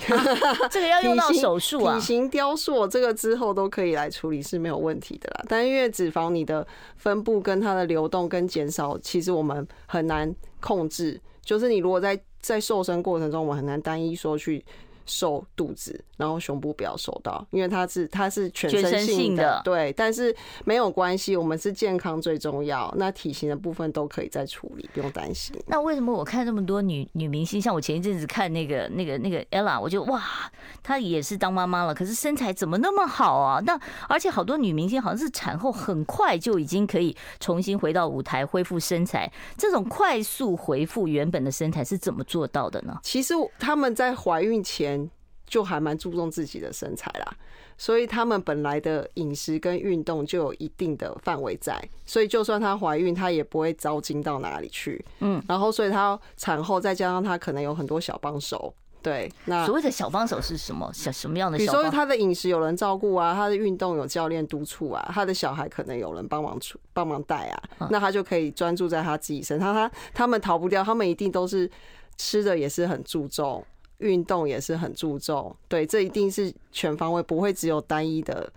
[0.70, 5.46] 这个要用到手术啊，体型雕塑这个之后都可以来处理是没有问题的啦。
[5.48, 8.96] 但因为脂肪你的分布跟它的流动跟减少。
[9.00, 14.64] 其实我们很难控制，就是你如果在在瘦身过程中，我们很难单一说去。
[15.08, 22.94] 瘦肚子，然后胸部不要瘦到，因为它是它是全身性的，对，但是没有关系，我们是健康最重要。
[22.98, 25.56] 那体型的部分都可以再处理，不用担心。
[25.66, 30.22] 那为什么我看那么多女女明星，像我前一阵子看那个那个那个 Ella，我就哇，
[30.84, 33.62] 她也是当妈妈了，可是身材怎么那么好啊？
[33.66, 39.32] 那而且好多女明星好像是产后很快就已经可以重新回到舞台，恢复身材。
[39.58, 43.00] 这种快速恢复原本的身材是怎么做到的呢？
[43.04, 44.97] 其实他们在怀孕前。
[45.48, 47.34] 就还蛮注重自己的身材啦，
[47.78, 55.04] 所以他们本来的饮食跟运动就有一定的范围在，所以就算她怀孕，她也不会糟精到哪里去。
[55.22, 60.92] 嗯，然后所以她产后再加上她可能有很多小帮手，对，那所谓的小帮手是什么？
[60.94, 61.58] 小什么样的？
[61.58, 69.74] 比如说她的饮食有人照顾啊，她的运动有教练督促啊，她的小孩可能有人帮忙出帮忙带啊，那她就可以专注在她自己身上。
[69.74, 71.70] 她他们逃不掉，他们一定都是
[72.18, 73.64] 吃的也是很注重。
[74.00, 78.52] 运动也是很注重，对，这一定是全方位，不会只有单一的、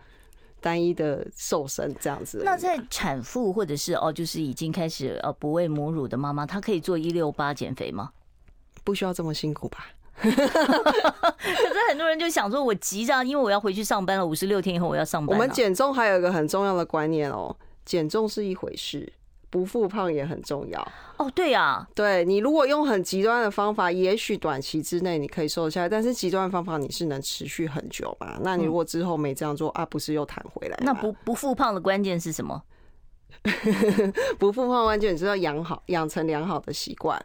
[0.61, 2.43] 单一的瘦身这样子。
[2.45, 8.11] 那在产妇或者是哦，就是已经开始呃不喂母乳的妈妈，她可以做一六八减肥吗？
[8.85, 9.87] 不需要这么辛苦吧？
[10.21, 15.35] 可是很多人就想说，我急着，因为我要回去上班了，五十六天以后我要上班。
[15.35, 19.11] 我们减重还有一个很重要的观念哦，减重是一回事。
[19.51, 20.81] 不复胖也很重要
[21.19, 28.39] 哦，对呀，对，你如果用很极端的方法，也许短期之内你可以瘦下来，但是极端的方法你是能持续很久嘛？
[28.43, 30.79] 那你如果之后没这样做啊，不是又弹回来？
[30.83, 32.63] 那不不复胖的关键是什么？
[34.39, 37.21] 不复胖关键你知道养好养成良好的习惯。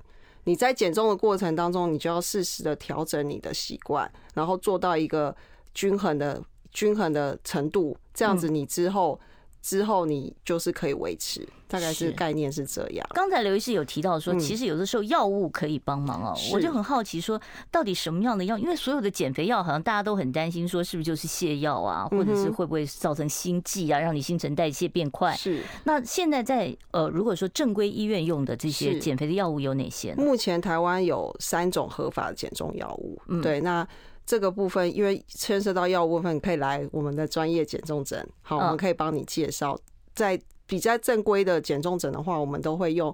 [0.45, 5.35] 你在减重的过程当中，你就要适时的调整你的习惯，然后做到一个
[5.73, 9.19] 均衡的均衡的程度，这样子你之后。
[9.65, 13.03] 之后你就是可以维持，大概是概念是这样。
[13.15, 16.37] 刚才刘医师有提到说，其实有的时候药物可以帮忙哦。
[16.53, 18.59] 我就很好奇说，到底什么样的药？
[18.59, 25.35] 因为所有的减肥药好像大家都很担心，说是不是就是泻药啊，或者是会不会造成心悸啊，让你新陈代谢变快？
[25.35, 25.63] 是。
[25.83, 30.23] 那现在在呃，如果说正规医院用的这些减肥的药物有哪些呢？
[30.23, 33.19] 目前台湾有三种合法的减重药物。
[33.41, 33.87] 对，那。
[34.25, 38.27] 这个部分，因为牵涉到药物部分，可以来我们的专业减重诊。
[38.41, 39.77] 好，我们可以帮你介绍。
[40.13, 43.13] 在比较正规的减重诊的话，我们都会用，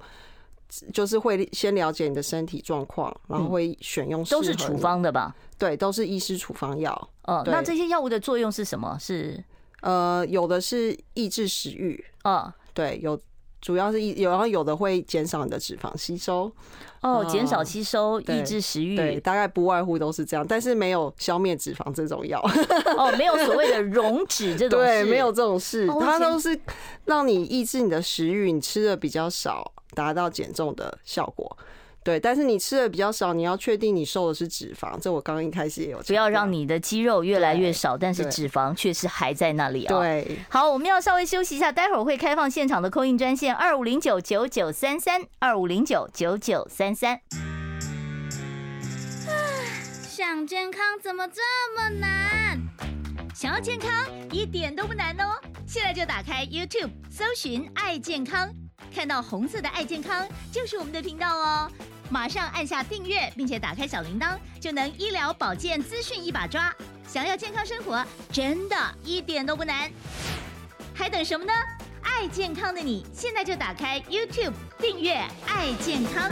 [0.93, 4.24] 就是会先了解你的身体状况，然后会选用。
[4.26, 5.36] 都是处方的吧？
[5.58, 7.10] 对，都是医师处方药。
[7.24, 8.97] 哦，那这些药物的作用是什么？
[9.00, 9.43] 是
[9.82, 12.04] 呃，有的是抑制食欲。
[12.24, 13.19] 哦，对，有。
[13.62, 16.52] 主要是有，然后有的会减少你的脂肪吸收，
[17.02, 22.41] 哦，减少吸收，抑制食欲，对，大概不外乎都是这样，但是没有消灭脂肪这种药，
[22.97, 26.60] 哦，没有所谓的溶脂这种， 对，没有这种事，它都是
[27.06, 31.56] 让你抑制你的食欲，你吃的比较少，达到减重的效果。
[32.04, 35.00] 对，但是你吃的比较少，你要确定你瘦的是脂肪。
[35.00, 40.00] 这我刚刚一开始也有讲，不要让你的肌肉越来越少，但是脂肪确实还在那里啊。
[40.00, 47.20] 对，好，我们要稍微休息一下，待会儿会开放现场的 call in 专线二五零九九九三三二五零九九九三三。
[50.10, 51.42] 想健康怎么这
[51.76, 52.60] 么难？
[53.36, 53.90] 想要健康
[54.32, 58.50] 一点都不难哦，现在就打开 YouTube 搜寻“爱健康”。
[58.94, 61.72] 看到红色的“爱健康”就是我们的频道哦，
[62.10, 66.74] 马上按下订阅，并且打开小铃铛，就能医疗保健资讯一把抓。
[67.08, 69.91] 想要健康生活，真的一点都不难，
[70.94, 71.54] 还等什么呢？
[72.02, 75.13] 爱健康的你，现在就打开 YouTube 订阅
[75.46, 76.32] 爱健康。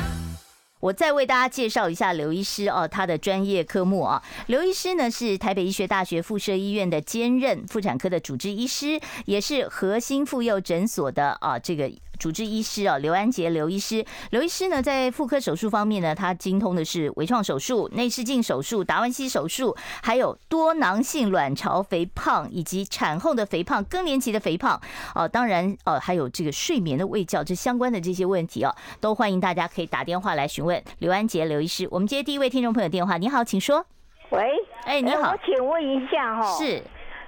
[0.80, 4.24] 我再为大家介绍一下刘医师哦，他的专业科目啊。
[4.48, 13.00] 刘医师呢是台北医学大学附设医院的兼任妇产科的主治医师，也是核心妇幼诊所的啊这个主治医师啊。
[13.00, 24.80] 刘安杰刘医师，刘医师呢在妇科手术方面呢，他精通的是微创手术、内视镜手术、达文西手术，还有多囊性卵巢肥胖以及产后的肥胖、更年期的肥胖
[25.16, 25.28] 哦。
[25.28, 30.70] 当然呃还有这个睡眠的卫教这相关的这些问题啊，都欢迎大家可以打电话来询问。
[30.70, 33.18] 问刘安杰刘医师，我们接第一位听众朋友电话。
[33.18, 33.84] 你好，请说。
[34.30, 34.52] 喂，
[34.84, 36.80] 哎，你好，我请问一下哈，是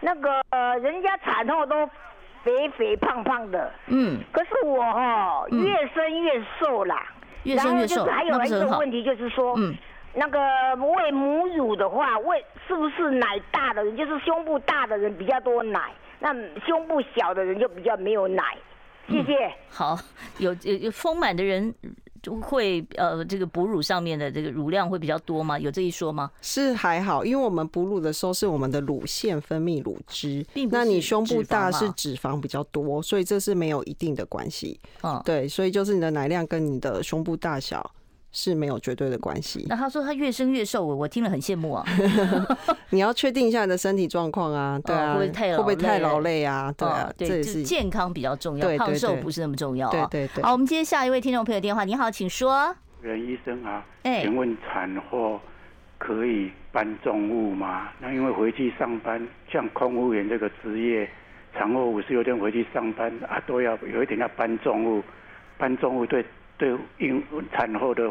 [0.01, 0.29] 那个
[0.77, 1.75] 人家产后都
[2.43, 7.05] 肥肥胖胖的，嗯，可是我哦越生越瘦啦，
[7.43, 9.75] 越生越瘦，还有一个问题就是说，嗯，
[10.13, 10.39] 那个
[10.75, 16.33] 喂母乳的话，喂是不是奶大的人，就是胸部大的人比较多奶，那
[16.65, 18.43] 胸部小的人就比较没有奶？
[19.07, 19.47] 谢谢。
[19.47, 19.97] 嗯、好，
[20.39, 21.73] 有有有丰满的人。
[22.21, 25.57] 就会呃，这个哺乳上面的这个乳量会比较多吗？
[25.57, 26.29] 有这一说吗？
[26.41, 34.79] 是还好，因为我们哺乳的时候是我们的乳腺分泌乳汁，并不那你胸部大是脂肪比较多，所以这是没有一定的关系。
[35.01, 37.91] 嗯，对，所以就是你的奶量跟你的胸部大小。
[38.31, 39.65] 是没有绝对的关系。
[39.67, 41.85] 那他说他越生越瘦，我我听了很羡慕啊。
[42.91, 46.73] 你要确定一下你的身体状况啊，对啊，会不会太劳累啊？
[46.77, 50.07] 对啊，对，这也是健康比较重要，胖瘦不是那么重要啊。
[50.09, 50.43] 对对对。
[50.43, 51.83] 好，我们接下一位听众朋友电话。
[51.83, 52.75] 你好，请说。
[53.01, 55.39] 袁医生啊，请问产后
[55.97, 57.89] 可以搬重物吗？
[57.99, 61.09] 那因为回去上班，像空服员这个职业，
[61.53, 65.03] 产后五十六天回去上班啊，都要有一点要搬重物，
[65.57, 66.25] 搬重物对。
[66.61, 68.03] 对，孕产后的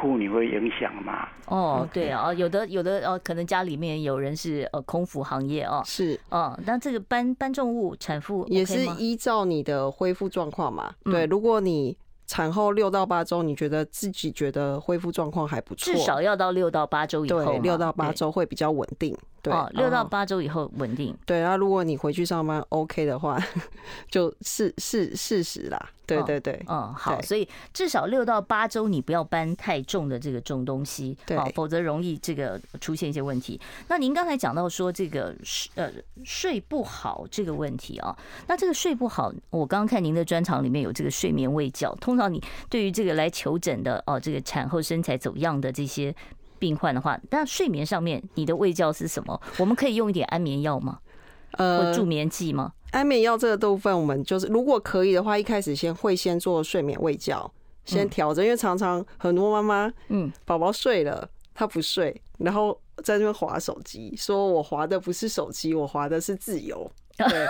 [0.00, 1.26] 妇女会影响吗？
[1.46, 10.94] 哦，对啊，有的有的哦，可能家里面有人是呃空腹行业哦，是哦，那这个搬搬重物，产妇也是依照你的恢复状况嘛。
[11.02, 11.98] 对，如果你
[12.28, 19.18] 产后六到八周，你觉得自己觉得恢复状况还不错，至少要到六到八周以后，对，六到八周会比较稳定。
[19.42, 21.16] 对，六到八周以后稳定。
[21.26, 23.36] 对，那如果你回去上班 OK 的话，
[24.08, 25.90] 就事事事实啦。
[26.16, 33.60] 对对对，嗯，好，所以至少六到八周你不要搬太重的这个重东西，对，否则容易这个出现一些问题。
[33.88, 35.90] 那您刚才讲到说这个睡呃
[36.24, 46.14] 睡不好这个问题啊，那这个睡不好，我刚刚看您的专场里面有这个睡眠卫教，通常你对于这个来求诊的哦，这个产后身材走样的这些。
[46.60, 49.40] 病患的话，那睡眠上面你的卫教是什么？
[49.56, 50.98] 我们可以用一点安眠药吗？
[51.52, 52.72] 呃，或助眠剂吗？
[52.92, 57.48] 安眠药这个部分，我们就是如果可以的话，一开始先会先做睡眠喂教，
[57.84, 66.90] 先调整，因为常常很多妈妈，嗯，宝宝睡了，他不睡，然后在那边划手机，说我划的不是手机，我划的是自由。
[67.20, 67.46] 对，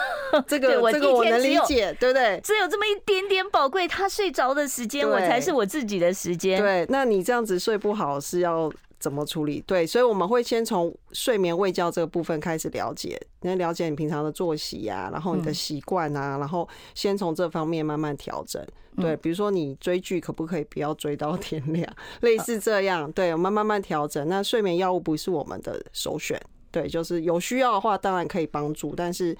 [0.48, 2.40] 这个这个我能理解，对不对？
[2.42, 6.60] 只有这么一点点宝贵，他睡着的时间，我才是我自己的时间。
[6.60, 8.70] 对，那你这样子睡不好是要。
[9.00, 9.60] 怎么处理？
[9.66, 18.64] 对，所以我们会先从睡眠卫教这个部分开始了解，先了解你平常的作息啊，然后你的习惯啊，然后先从这方面慢慢调整。
[18.96, 21.90] 对，比如说你追剧可不可以不要追到 天亮？
[22.20, 24.28] 类似这样，对，我们慢慢调整。
[24.28, 26.38] 那睡眠药物不是我们的首选，
[26.70, 29.34] 对，就是有需要的话当然可以帮助，但是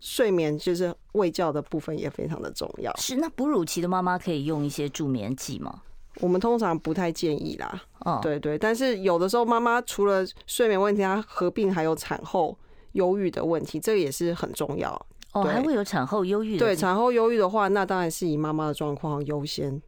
[0.00, 2.92] 睡眠就是喂教的部分也非常的重要。
[2.96, 5.82] 是，那哺乳期的妈妈可以用一些助眠剂吗？
[6.16, 12.58] 我们通常不太建议啦，哦，对对，但是有的时候妈妈除了睡眠问题，她合并还有产后
[12.92, 14.90] 忧郁的问题，这个也是很重要。
[15.32, 16.58] 哦，还会有产后忧郁？
[16.58, 19.80] 对，产后忧郁的话，那当然是以妈妈的状况优先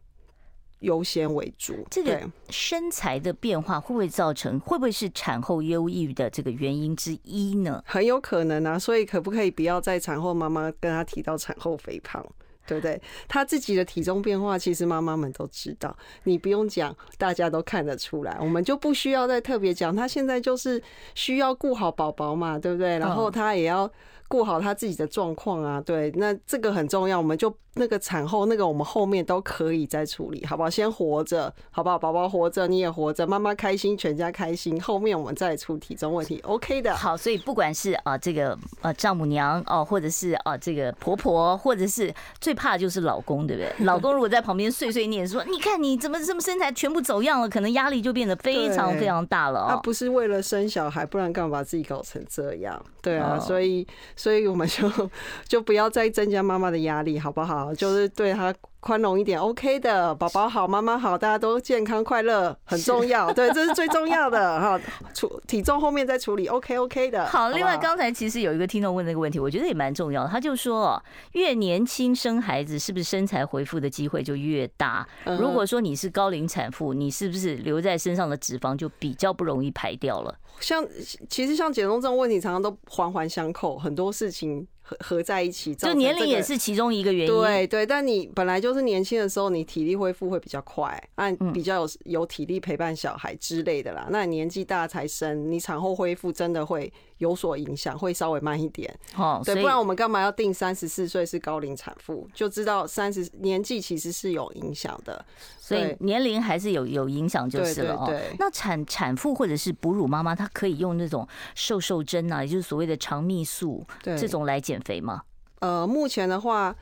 [0.78, 1.74] 优先为主。
[1.90, 4.58] 这个身材的变化会不会造成？
[4.60, 7.82] 会不会是产后忧郁的这个原因之一呢？
[7.84, 12.24] 很有可能啊，所以可不可以不要在产后妈妈跟她提到产后肥胖？
[12.66, 13.00] 对不对？
[13.28, 19.94] 他自己的体重变化，其实妈妈们都知道，你不用讲，大家都看得出来，我们就不需要再特别讲。
[19.94, 20.82] 他现在就是
[21.14, 22.98] 需要顾好宝宝嘛，对不对？
[22.98, 23.90] 然后他也要。
[24.32, 27.18] 顾好他自己的状况啊，对，那这个很重要。
[27.18, 30.70] 我们就那个产后那个，我们后面都可以再处理，好不好？
[30.70, 31.98] 先活着，好不好？
[31.98, 34.80] 宝宝活着，你也活着，妈妈开心，全家开心。
[34.80, 36.96] 后面我们再出体重问题，OK 的。
[36.96, 43.84] 好，所以不管是啊这个呃丈母娘哦，或者是啊这个婆婆，或者是最怕的就是老公，对不对？
[43.84, 49.66] 老公如果在旁边碎碎念说：“你看你怎么这么身材全部走样了？”可能压力就变得非常非常大了。
[49.68, 52.82] 他不是为了生小孩，不然干嘛把自己搞成这样？
[53.02, 53.86] 对啊，所以。
[54.22, 54.88] 所以我们就
[55.48, 57.74] 就不要再增加妈妈的压力，好不好？
[57.74, 64.80] 就是对她宽容一点，OK 的，宝宝好，妈妈好，大家都健康快乐 很重要，对，这是最重要的哈。
[65.14, 67.24] 处体重后面再处理，OK OK 的。
[67.26, 70.28] 好，另外刚才其实有一个听众问那个问题，我觉得也蛮重要的。
[70.28, 71.00] 他就说，
[71.34, 75.06] 越年轻生孩子，是不是身材恢复的机会就越大？
[75.38, 80.36] 如果说你是高龄产妇，你是不是留在身上的脂肪就比较不容易排掉了？
[80.58, 80.84] 像
[81.28, 84.66] 其实像减重这种问题，常常都环环相扣，很多事情。
[85.00, 87.34] 合合在一起，就年龄也是其中一个原因。
[87.34, 94.06] 对对，但你本来就是年轻的时候，你体力恢复会比较快，那比较有有体力陪伴小孩之类的啦。
[94.10, 98.92] 那你年纪大才生，你产后恢复真的会有所影响，会稍微慢一点。
[99.16, 102.28] 哦，对，不然我们干嘛要定三十四岁是高龄产妇？
[102.34, 105.24] 就知道三十年纪其实是有影响的。
[105.72, 108.12] 所以年龄还是有有影响就是了哦。
[108.38, 115.22] 那产产妇或者是哺乳妈妈，她可以用那种瘦瘦针啊，也就是所谓的肠泌素这种来减肥吗？
[115.60, 116.74] 呃，目前的话，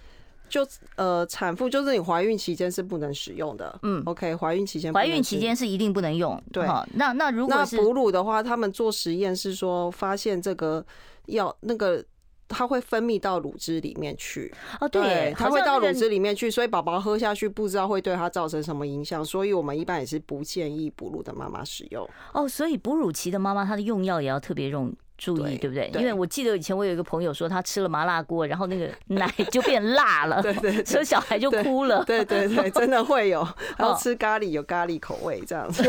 [0.48, 0.66] 就
[0.96, 3.78] 呃产妇就是你怀孕期间是不能使用的。
[3.82, 6.42] 嗯，OK，怀孕期间怀孕期间是一定不能用。
[6.52, 10.84] 对，那那如果是哺乳的话，他们做实验是说发现这个
[11.26, 12.04] 药那个。
[12.50, 22.06] 它会分泌到乳汁里面去哦，对，它会到乳汁里面去，所以宝宝喝下去不知道会对它造成什么影响，所以我们一般也是不建议哺乳的妈妈使用。
[22.34, 24.92] 哦，所以哺乳期的妈妈她的用药也要特别用。
[25.20, 25.90] 注意，对不对？
[26.00, 32.02] 因为我记得以前我有一个朋友说，他吃了麻辣锅，然后那个 奶就变辣了，对对，所以小孩就哭了。
[32.04, 33.46] 对对对， 真的会有。
[33.76, 35.84] 然后吃咖喱有咖喱口味这样子。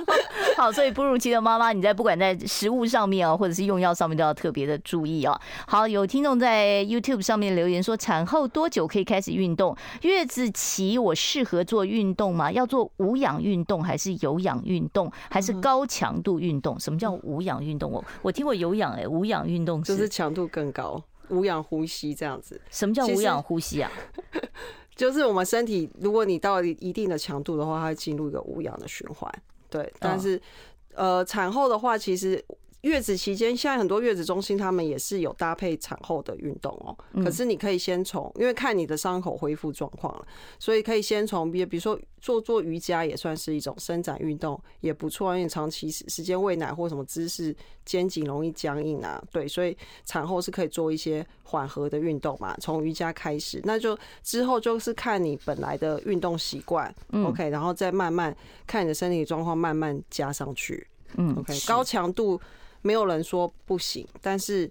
[0.58, 5.40] 好，所以哺乳期的妈妈，你在不管在食物上面啊，或者是用药上面，都要特别的注意啊。
[5.66, 9.74] 好，有听众在 YouTube 上面留言说，产后多久可以开始运动？
[10.02, 12.52] 月子期我适合做运动吗？
[12.52, 16.78] 要做无氧运动，还是有氧运动，还是高强度运动？
[16.78, 17.90] 什么叫无氧运动？
[17.90, 18.65] 我我听过有。
[18.66, 22.60] 有氧哎，无氧运动就是强度更高，无氧呼吸这样子。
[22.70, 23.90] 什么叫无氧呼吸啊？
[24.96, 29.32] 就是我们身体，如果你到一定的强度的话，它会进入一个无氧的循环。
[29.70, 30.40] 对，但是
[30.94, 32.44] 呃，产后的话，其实。
[32.82, 36.96] 月子期间，现在很多月子中心他们也是有搭配产后的运动哦。
[37.24, 40.26] 可是你可以先从，因为看你的伤口恢复状况了，
[40.58, 45.36] 所以可以先从，比比如说做做瑜伽也算是一种伸展运动，也不错。
[45.36, 47.54] 因为长期时间喂奶或什么姿势，
[47.84, 49.20] 肩颈容易僵硬啊。
[49.32, 53.60] 对，所以产后是可以做一些缓和的运动嘛，从瑜伽开始。
[53.64, 60.86] 那就之后就是看你本来的运动习惯，OK，然后再慢慢看你的身体状况，慢慢加上去。
[61.16, 62.40] 嗯，OK，高强度。
[62.86, 64.70] 没有人说不行，但是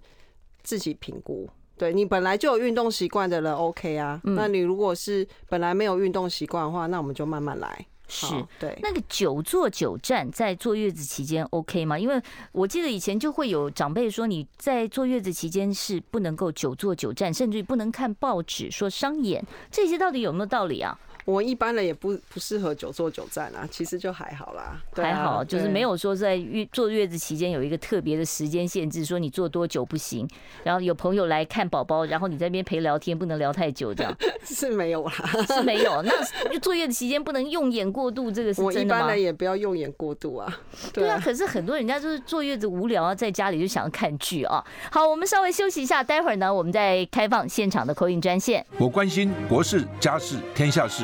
[0.63, 1.49] 自己评估。
[1.77, 4.21] 对，你本来就有运动习惯的人，OK 啊。
[4.23, 7.85] 那你如果是本来没有运动习惯的话，那我们就慢慢来。
[8.07, 8.27] 是，
[8.59, 8.77] 对。
[8.81, 11.99] 那个久坐久站在坐月子期间 OK 吗？
[11.99, 12.21] 因为
[12.53, 19.45] 我记得以前就会有长辈说，你在坐月子期间是不能够久坐久站，甚至于不能看报纸，说伤眼。
[19.69, 20.97] 这些到底有没有道理啊？
[21.25, 30.27] 我一般人也不不适合久坐久站啊，其实就还好啦，还好，就是没有说在月坐月子期间有一个特别的时间限制，说你坐多久不行。
[30.63, 34.15] 然后有朋友来看宝宝，然后你在那边陪聊天，不能聊太久，这样
[34.45, 35.11] 是没有啦，
[35.47, 36.01] 是没有。
[36.51, 39.01] 那坐月子期间不能用眼过度，这个是真的吗？
[39.01, 40.59] 我一般人也不要用眼过度啊。
[40.93, 44.63] 对啊，可是很多人家就是坐月子无聊啊，在家里就想要看剧啊。
[44.91, 48.63] 好，我们稍微休息一下，待会儿呢，我们再开放现场的 call in 专线。
[48.77, 51.03] 我关心国事、家事、天下事，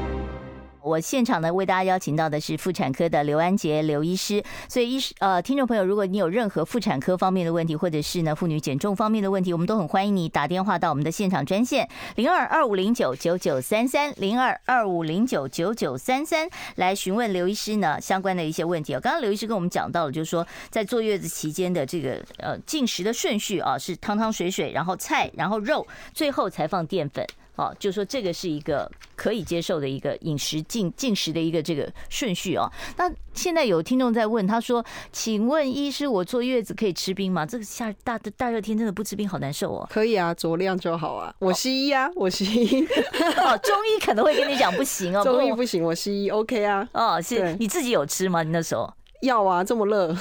[0.83, 18.93] 我现场呢，为大家邀请到的是妇产科的刘安杰刘医师，所以医师呃，听众朋友，如果你有任何妇产科方面的问题，或者是呢妇女减重方面的问题，我们都很欢迎你打电话到我们的现场专线零二二五零九九九三三零二二五零九九九三三来询问刘医师呢相关的一些问题。
[18.93, 27.25] 刚刚刘医师跟我们讲到了，就是说在坐月子期间的这个呃进食的顺序啊，是汤汤水水，然后菜，然后肉，最后才放淀粉。
[27.55, 32.71] 哦，就说这个是一个可以接受的一个饮食进进食的一个这个顺序哦。
[32.97, 37.45] 那现在有听众在问，他说：“请问医师，我坐月子可以吃冰吗？
[37.45, 41.33] 这个夏大的大热天真的不吃冰好难受哦。”可以啊，酌量就好啊。
[41.39, 42.85] 我西医啊，我西医。
[43.37, 45.21] 哦，中医可能会跟你讲不行哦。
[45.25, 46.87] 中医不行，我西医 OK 啊。
[46.93, 48.43] 哦，是你自己有吃吗？
[48.43, 48.91] 你那时候？
[49.21, 50.13] 要啊，这么热，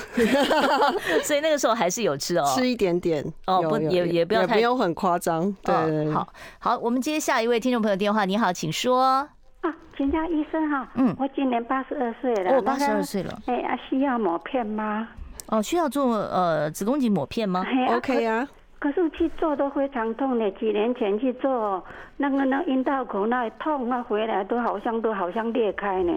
[1.24, 5.54] 所以那个时候还是有吃哦，吃一点点哦，不也也不要太，没有很夸张。
[5.62, 6.26] 对，好
[6.58, 8.24] 好，我们接下一位听众朋友电话。
[8.24, 9.28] 你好，请说。
[9.62, 15.08] 啊，请教医生哈，嗯，我今年八十二岁了，我八十二岁了，哎，啊，需要抹片吗？
[15.48, 18.48] 哦，需要做呃子宫颈抹片吗？OK 啊，
[18.78, 21.84] 可是去做都非常痛的，几年前去做
[22.18, 26.12] 那个那阴道口那痛，那回来都好像都好像裂开呢。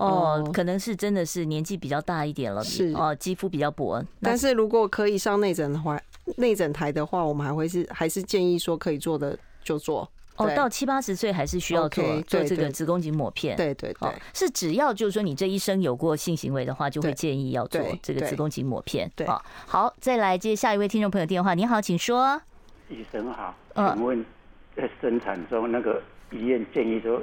[0.00, 4.02] 哦，可能是真的是年纪比较大一点了，是哦，肌肤比较薄。
[4.22, 6.00] 但是如果可以上内诊的话，
[6.36, 10.10] 内诊台的话，我们还会是还是建议说可以做的就做。
[10.36, 13.54] 哦，到七八十岁还是需要做做这个子宫颈抹片。
[13.58, 19.10] 对对对，是只要就是说你这一生有过性行为的话，就会建议要做这个子宫颈抹片。
[19.14, 19.26] 对，
[19.66, 21.52] 好，再来接下一位听众朋友电话。
[21.52, 22.40] 你好，请说。
[22.88, 24.24] 医生好，请问
[24.74, 27.20] 在生产中那个医院建议说。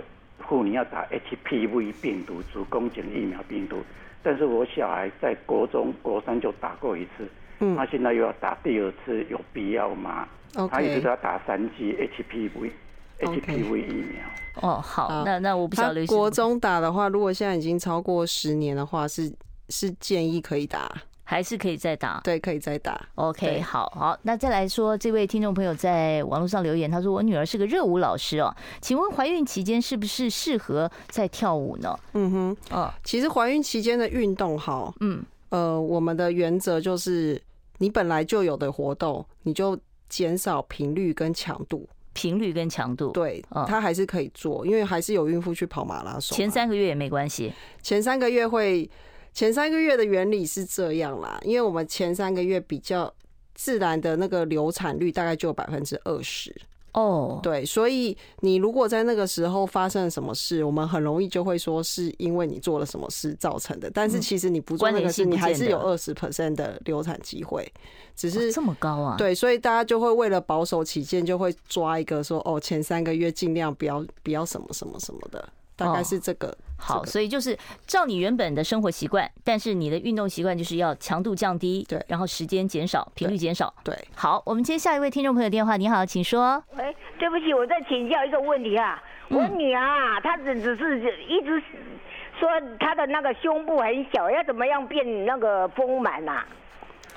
[0.47, 3.83] 妇女要打 HPV 病毒子宫颈疫苗病毒，
[4.23, 7.27] 但是我小孩在国中国三就打过一次，
[7.59, 10.27] 嗯，他现在又要打第二次，有必要吗.
[10.71, 12.71] 他一直都要打三剂 HPV
[13.19, 14.23] HPV 疫苗。
[14.61, 16.05] 哦，好，那那我不晓得。
[16.07, 19.31] 国中打的话，如果现在已经超过十年的话，是
[19.69, 20.89] 是建议可以打。
[21.29, 23.05] 还是可以再打，对，可以再打。
[23.15, 37.41] OK，好好，那再来说，这位听众朋友在网络上留言，他说：“我女儿是个热舞老师哦，请问怀孕期间是不是适合在跳舞呢？”嗯哼，哦，其实怀孕期间的运动，哈，嗯，呃，我们的原则就是，
[37.79, 47.51] 你本来就有的活动，你就减少频率跟强度，频率跟强度，对，他还是可以做，因为还是有孕妇去跑马拉松，前三个月也没关系，
[47.81, 48.89] 前三个月会。
[49.37, 53.13] 前三个月的原理是这样啦，因为我们前三个月比较
[53.53, 56.51] 自然的那个流产率大概就有百分之二十。
[56.93, 67.71] 哦，对，所以你如果在那个时候发生了什么事，我们很容易就会说是因为你做了什么事造成的，但是其实你不做那个事，你还是有二十 percent 的流产机会，
[68.15, 69.17] 只是这么高啊？
[69.19, 75.47] 对，所以大家就会为了保守起见，就会抓一个说哦，前三个月尽量不要不要什么什么什么的。
[75.77, 83.95] 大概是这个、哦、好，所以就是照你原本的生活习惯，但是你的运动习惯就是要强度降低，对，然后时间减少，频率减少，对。
[84.15, 86.61] 好，我们接下一位听众朋友电话，你好，请说。
[86.75, 91.61] 喂，对不起，我再请教一个问题啊，我女儿啊，她只只是一直
[92.39, 92.49] 说
[92.79, 96.45] 她的那个胸部很小，要怎么样变那个丰满啊？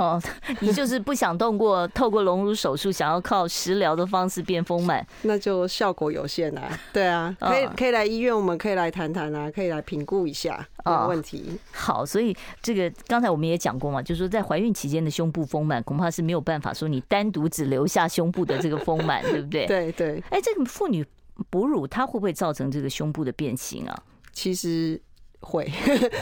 [0.01, 0.20] 哦，
[0.61, 6.70] 你就是不想动过透过隆乳手术，想要靠食疗的方式变丰满， 那就效果有限啊。
[6.90, 11.44] 对啊， 可以可以来医院，我们可以来谈谈啊，可以来评估一下，啊问题。
[11.48, 11.53] 哦。
[11.76, 19.66] 好，所以这个刚才我们也讲过嘛，就是说在怀孕期间的胸部丰满，恐怕是没有办法说你单独只留下胸部的这个丰满，对不对？
[19.66, 20.24] 对对。
[20.30, 21.05] 哎，这个妇女
[21.51, 24.03] 哺乳，它会不会造成这个胸部的变形啊？
[24.32, 24.98] 其实。
[25.41, 25.70] 会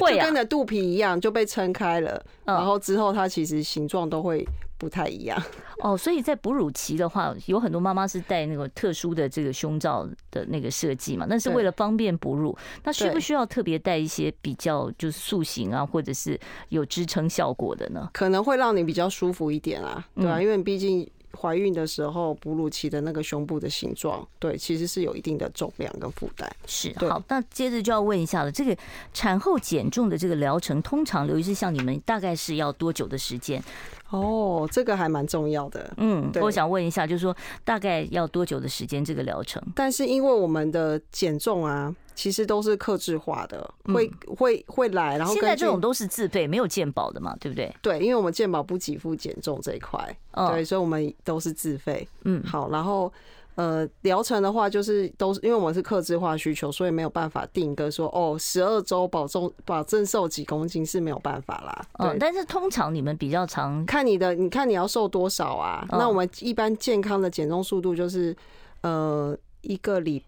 [0.01, 4.47] 会 跟着肚皮一样就被撑开了，然后之后它其实形状都会
[4.79, 5.41] 不太一样。
[5.83, 12.57] 哦，所以在哺乳期的话，有很多妈妈是戴那个特殊的这个胸罩的那个设计嘛，那是为了方便哺乳。
[12.85, 16.39] 那需不需要特别带一些比较就是塑形啊，或者是
[16.71, 18.09] 有支撑效果的呢？
[18.13, 21.09] 可能会让你比较舒服一点啊，对啊，因为毕竟。
[21.37, 26.51] 怀孕的时候，哺乳期的那个胸部的形状，对，其实是有一定的重量跟负担。
[26.67, 28.77] 是，好，那接着就要问一下了，这个
[29.13, 33.63] 产后减重的这个疗程，通常刘医师像你们大概是要多久的时间？
[34.11, 35.93] 哦，这个还蛮重要的。
[35.97, 39.63] 嗯，我想问一下，就是说大概要多久的时间这个疗程？
[39.75, 41.95] 但是因为我们的减重啊。
[42.19, 47.73] 其实都是克制化的，会会会来，然后现在这种都是自费，没有健保的嘛，对不对？
[47.81, 52.09] 对，因为我们健保不给付减重这一块，对，所以我们都是自费。
[52.25, 53.13] 嗯，好，然后
[53.59, 61.85] 呃，疗程的话就是都是因为我们是克制化需求，所以没有办法定个说哦，十二周保重保证瘦几公斤是没有办法啦。
[61.99, 65.85] 嗯，但是通常你们比较常看你的，你看你要瘦多少啊？
[65.91, 68.37] 那我们一般健康的减重速度就是
[68.83, 70.23] 呃一个礼。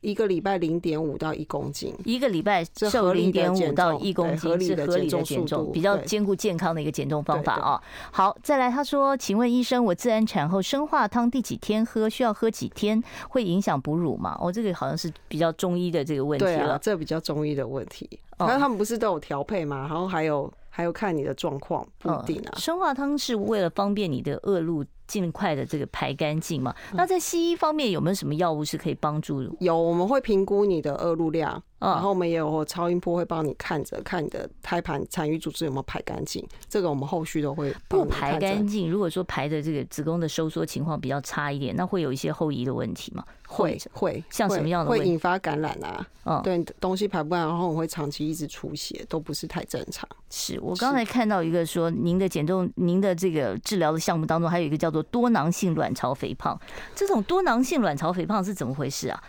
[0.00, 7.82] 一个礼拜零点五到一公斤，一个礼拜瘦零点五到一公斤是合理的减重，比较兼顾健康的一个减重方法啊。
[8.10, 12.08] 好，再来，他说，请问医生，我自然产后生化汤第几天喝？
[12.08, 13.02] 需要喝几天？
[13.28, 14.38] 会影响哺乳吗？
[14.40, 16.78] 哦，这个好像是比较中医的这个问题了。
[16.80, 18.08] 这比较中医的问题。
[18.38, 19.86] 那他们不是都有调配吗？
[19.88, 22.58] 然后还有还有看你的状况，不一定啊。
[22.58, 24.84] 生化汤是为了方便你的恶露。
[25.06, 26.74] 尽快的这个排干净嘛？
[26.94, 29.42] 那在西医方面有没有什么药物是可以帮助？
[29.60, 36.46] 有，我们会评估你的恶露量，然后我们也有超音波会帮你看着，看你的胎盘残余组织有没有排干净。
[36.68, 38.90] 这个我们后续都会不排干净。
[38.90, 43.24] 如果说排的这个子宫的收缩情况比较差一点，那会有一些后遗的问题吗？
[43.46, 46.06] 会会像什么样的会引发感染啊？
[46.24, 50.08] 嗯，对，东西排不完，然后我会长期一直出血，都不是太正常。
[50.30, 56.58] 是我刚才看到一个说，您的减重，您的这个治疗的项目当中，还有一个叫做多囊性卵巢肥胖。
[56.94, 59.22] 这种多囊性卵巢肥胖是怎么回事啊？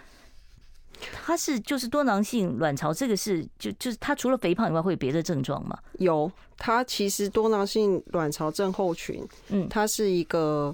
[1.12, 5.78] 它是就是多囊性卵巢，这个是就就是它除了肥胖以外，会有别的症状吗？
[6.00, 10.74] 有，它其实多囊性卵巢症候群，嗯，它是一个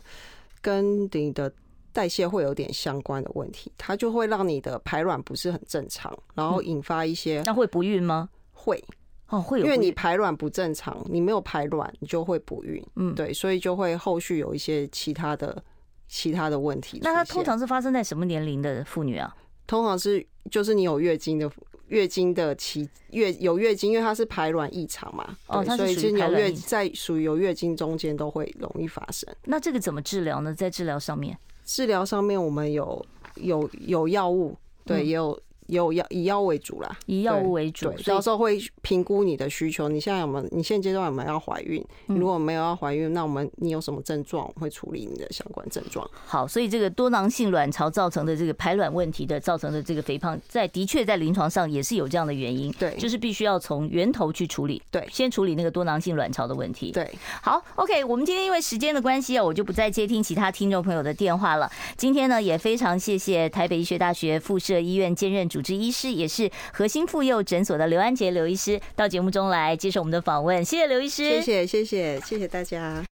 [0.62, 1.52] 跟你的
[1.92, 8.30] 代谢会有点相关的问题，它就会让你的排卵不是很正常，然后引发一些，那会不孕吗？
[8.54, 8.84] 会。
[9.32, 12.86] 哦，会有，因为你排卵不正常，你没有排卵，你就会不孕。
[12.98, 15.64] 嗯，对，所以就会后续有一些其他的
[16.10, 17.00] 其他的问题。
[17.02, 19.34] 那它通常是发生在什么年龄的妇女啊？
[19.66, 21.50] 通常是就是你有月经的
[21.88, 25.38] 月经的期月有月经，因为它是排卵异常嘛。
[25.48, 29.34] 哦，所以是有月在属于有月经中间都会容易发生。
[29.46, 30.54] 那这个怎么治疗呢？
[30.54, 33.06] 在治疗上面，治疗上面我们有
[33.36, 35.40] 有有药物，对，也有。
[35.72, 39.88] 有药以药为主啦，以药物为主，对，到时候会评估你的需求。
[39.88, 40.48] 你现在有没有？
[40.52, 41.84] 你现阶段有没有要怀孕？
[42.08, 46.06] 如果没有要怀孕，那我们你有什么症状，我会处理你的相关症状。
[46.26, 52.70] 好，所以这个多囊性卵巢造成的这个排卵问题的造成的这个肥胖，在的确在临床上也是有这样的原因。
[52.74, 54.82] 对，就是必须要从源头去处理。
[54.92, 56.92] 对，先处理那个多囊性卵巢的问题。
[56.92, 57.10] 对，
[57.42, 61.72] 好，OK，我们今天因为时间的关系啊，我就不再接听其他听众朋友的电话了。
[61.96, 66.50] 今天呢，也非常谢谢台北医学大学附设医院兼任主治医师，也是。
[66.74, 73.04] 核心妇幼诊所的刘安杰刘医师到节目中来接受我们的访问，谢谢刘医师，谢谢谢谢谢谢大家。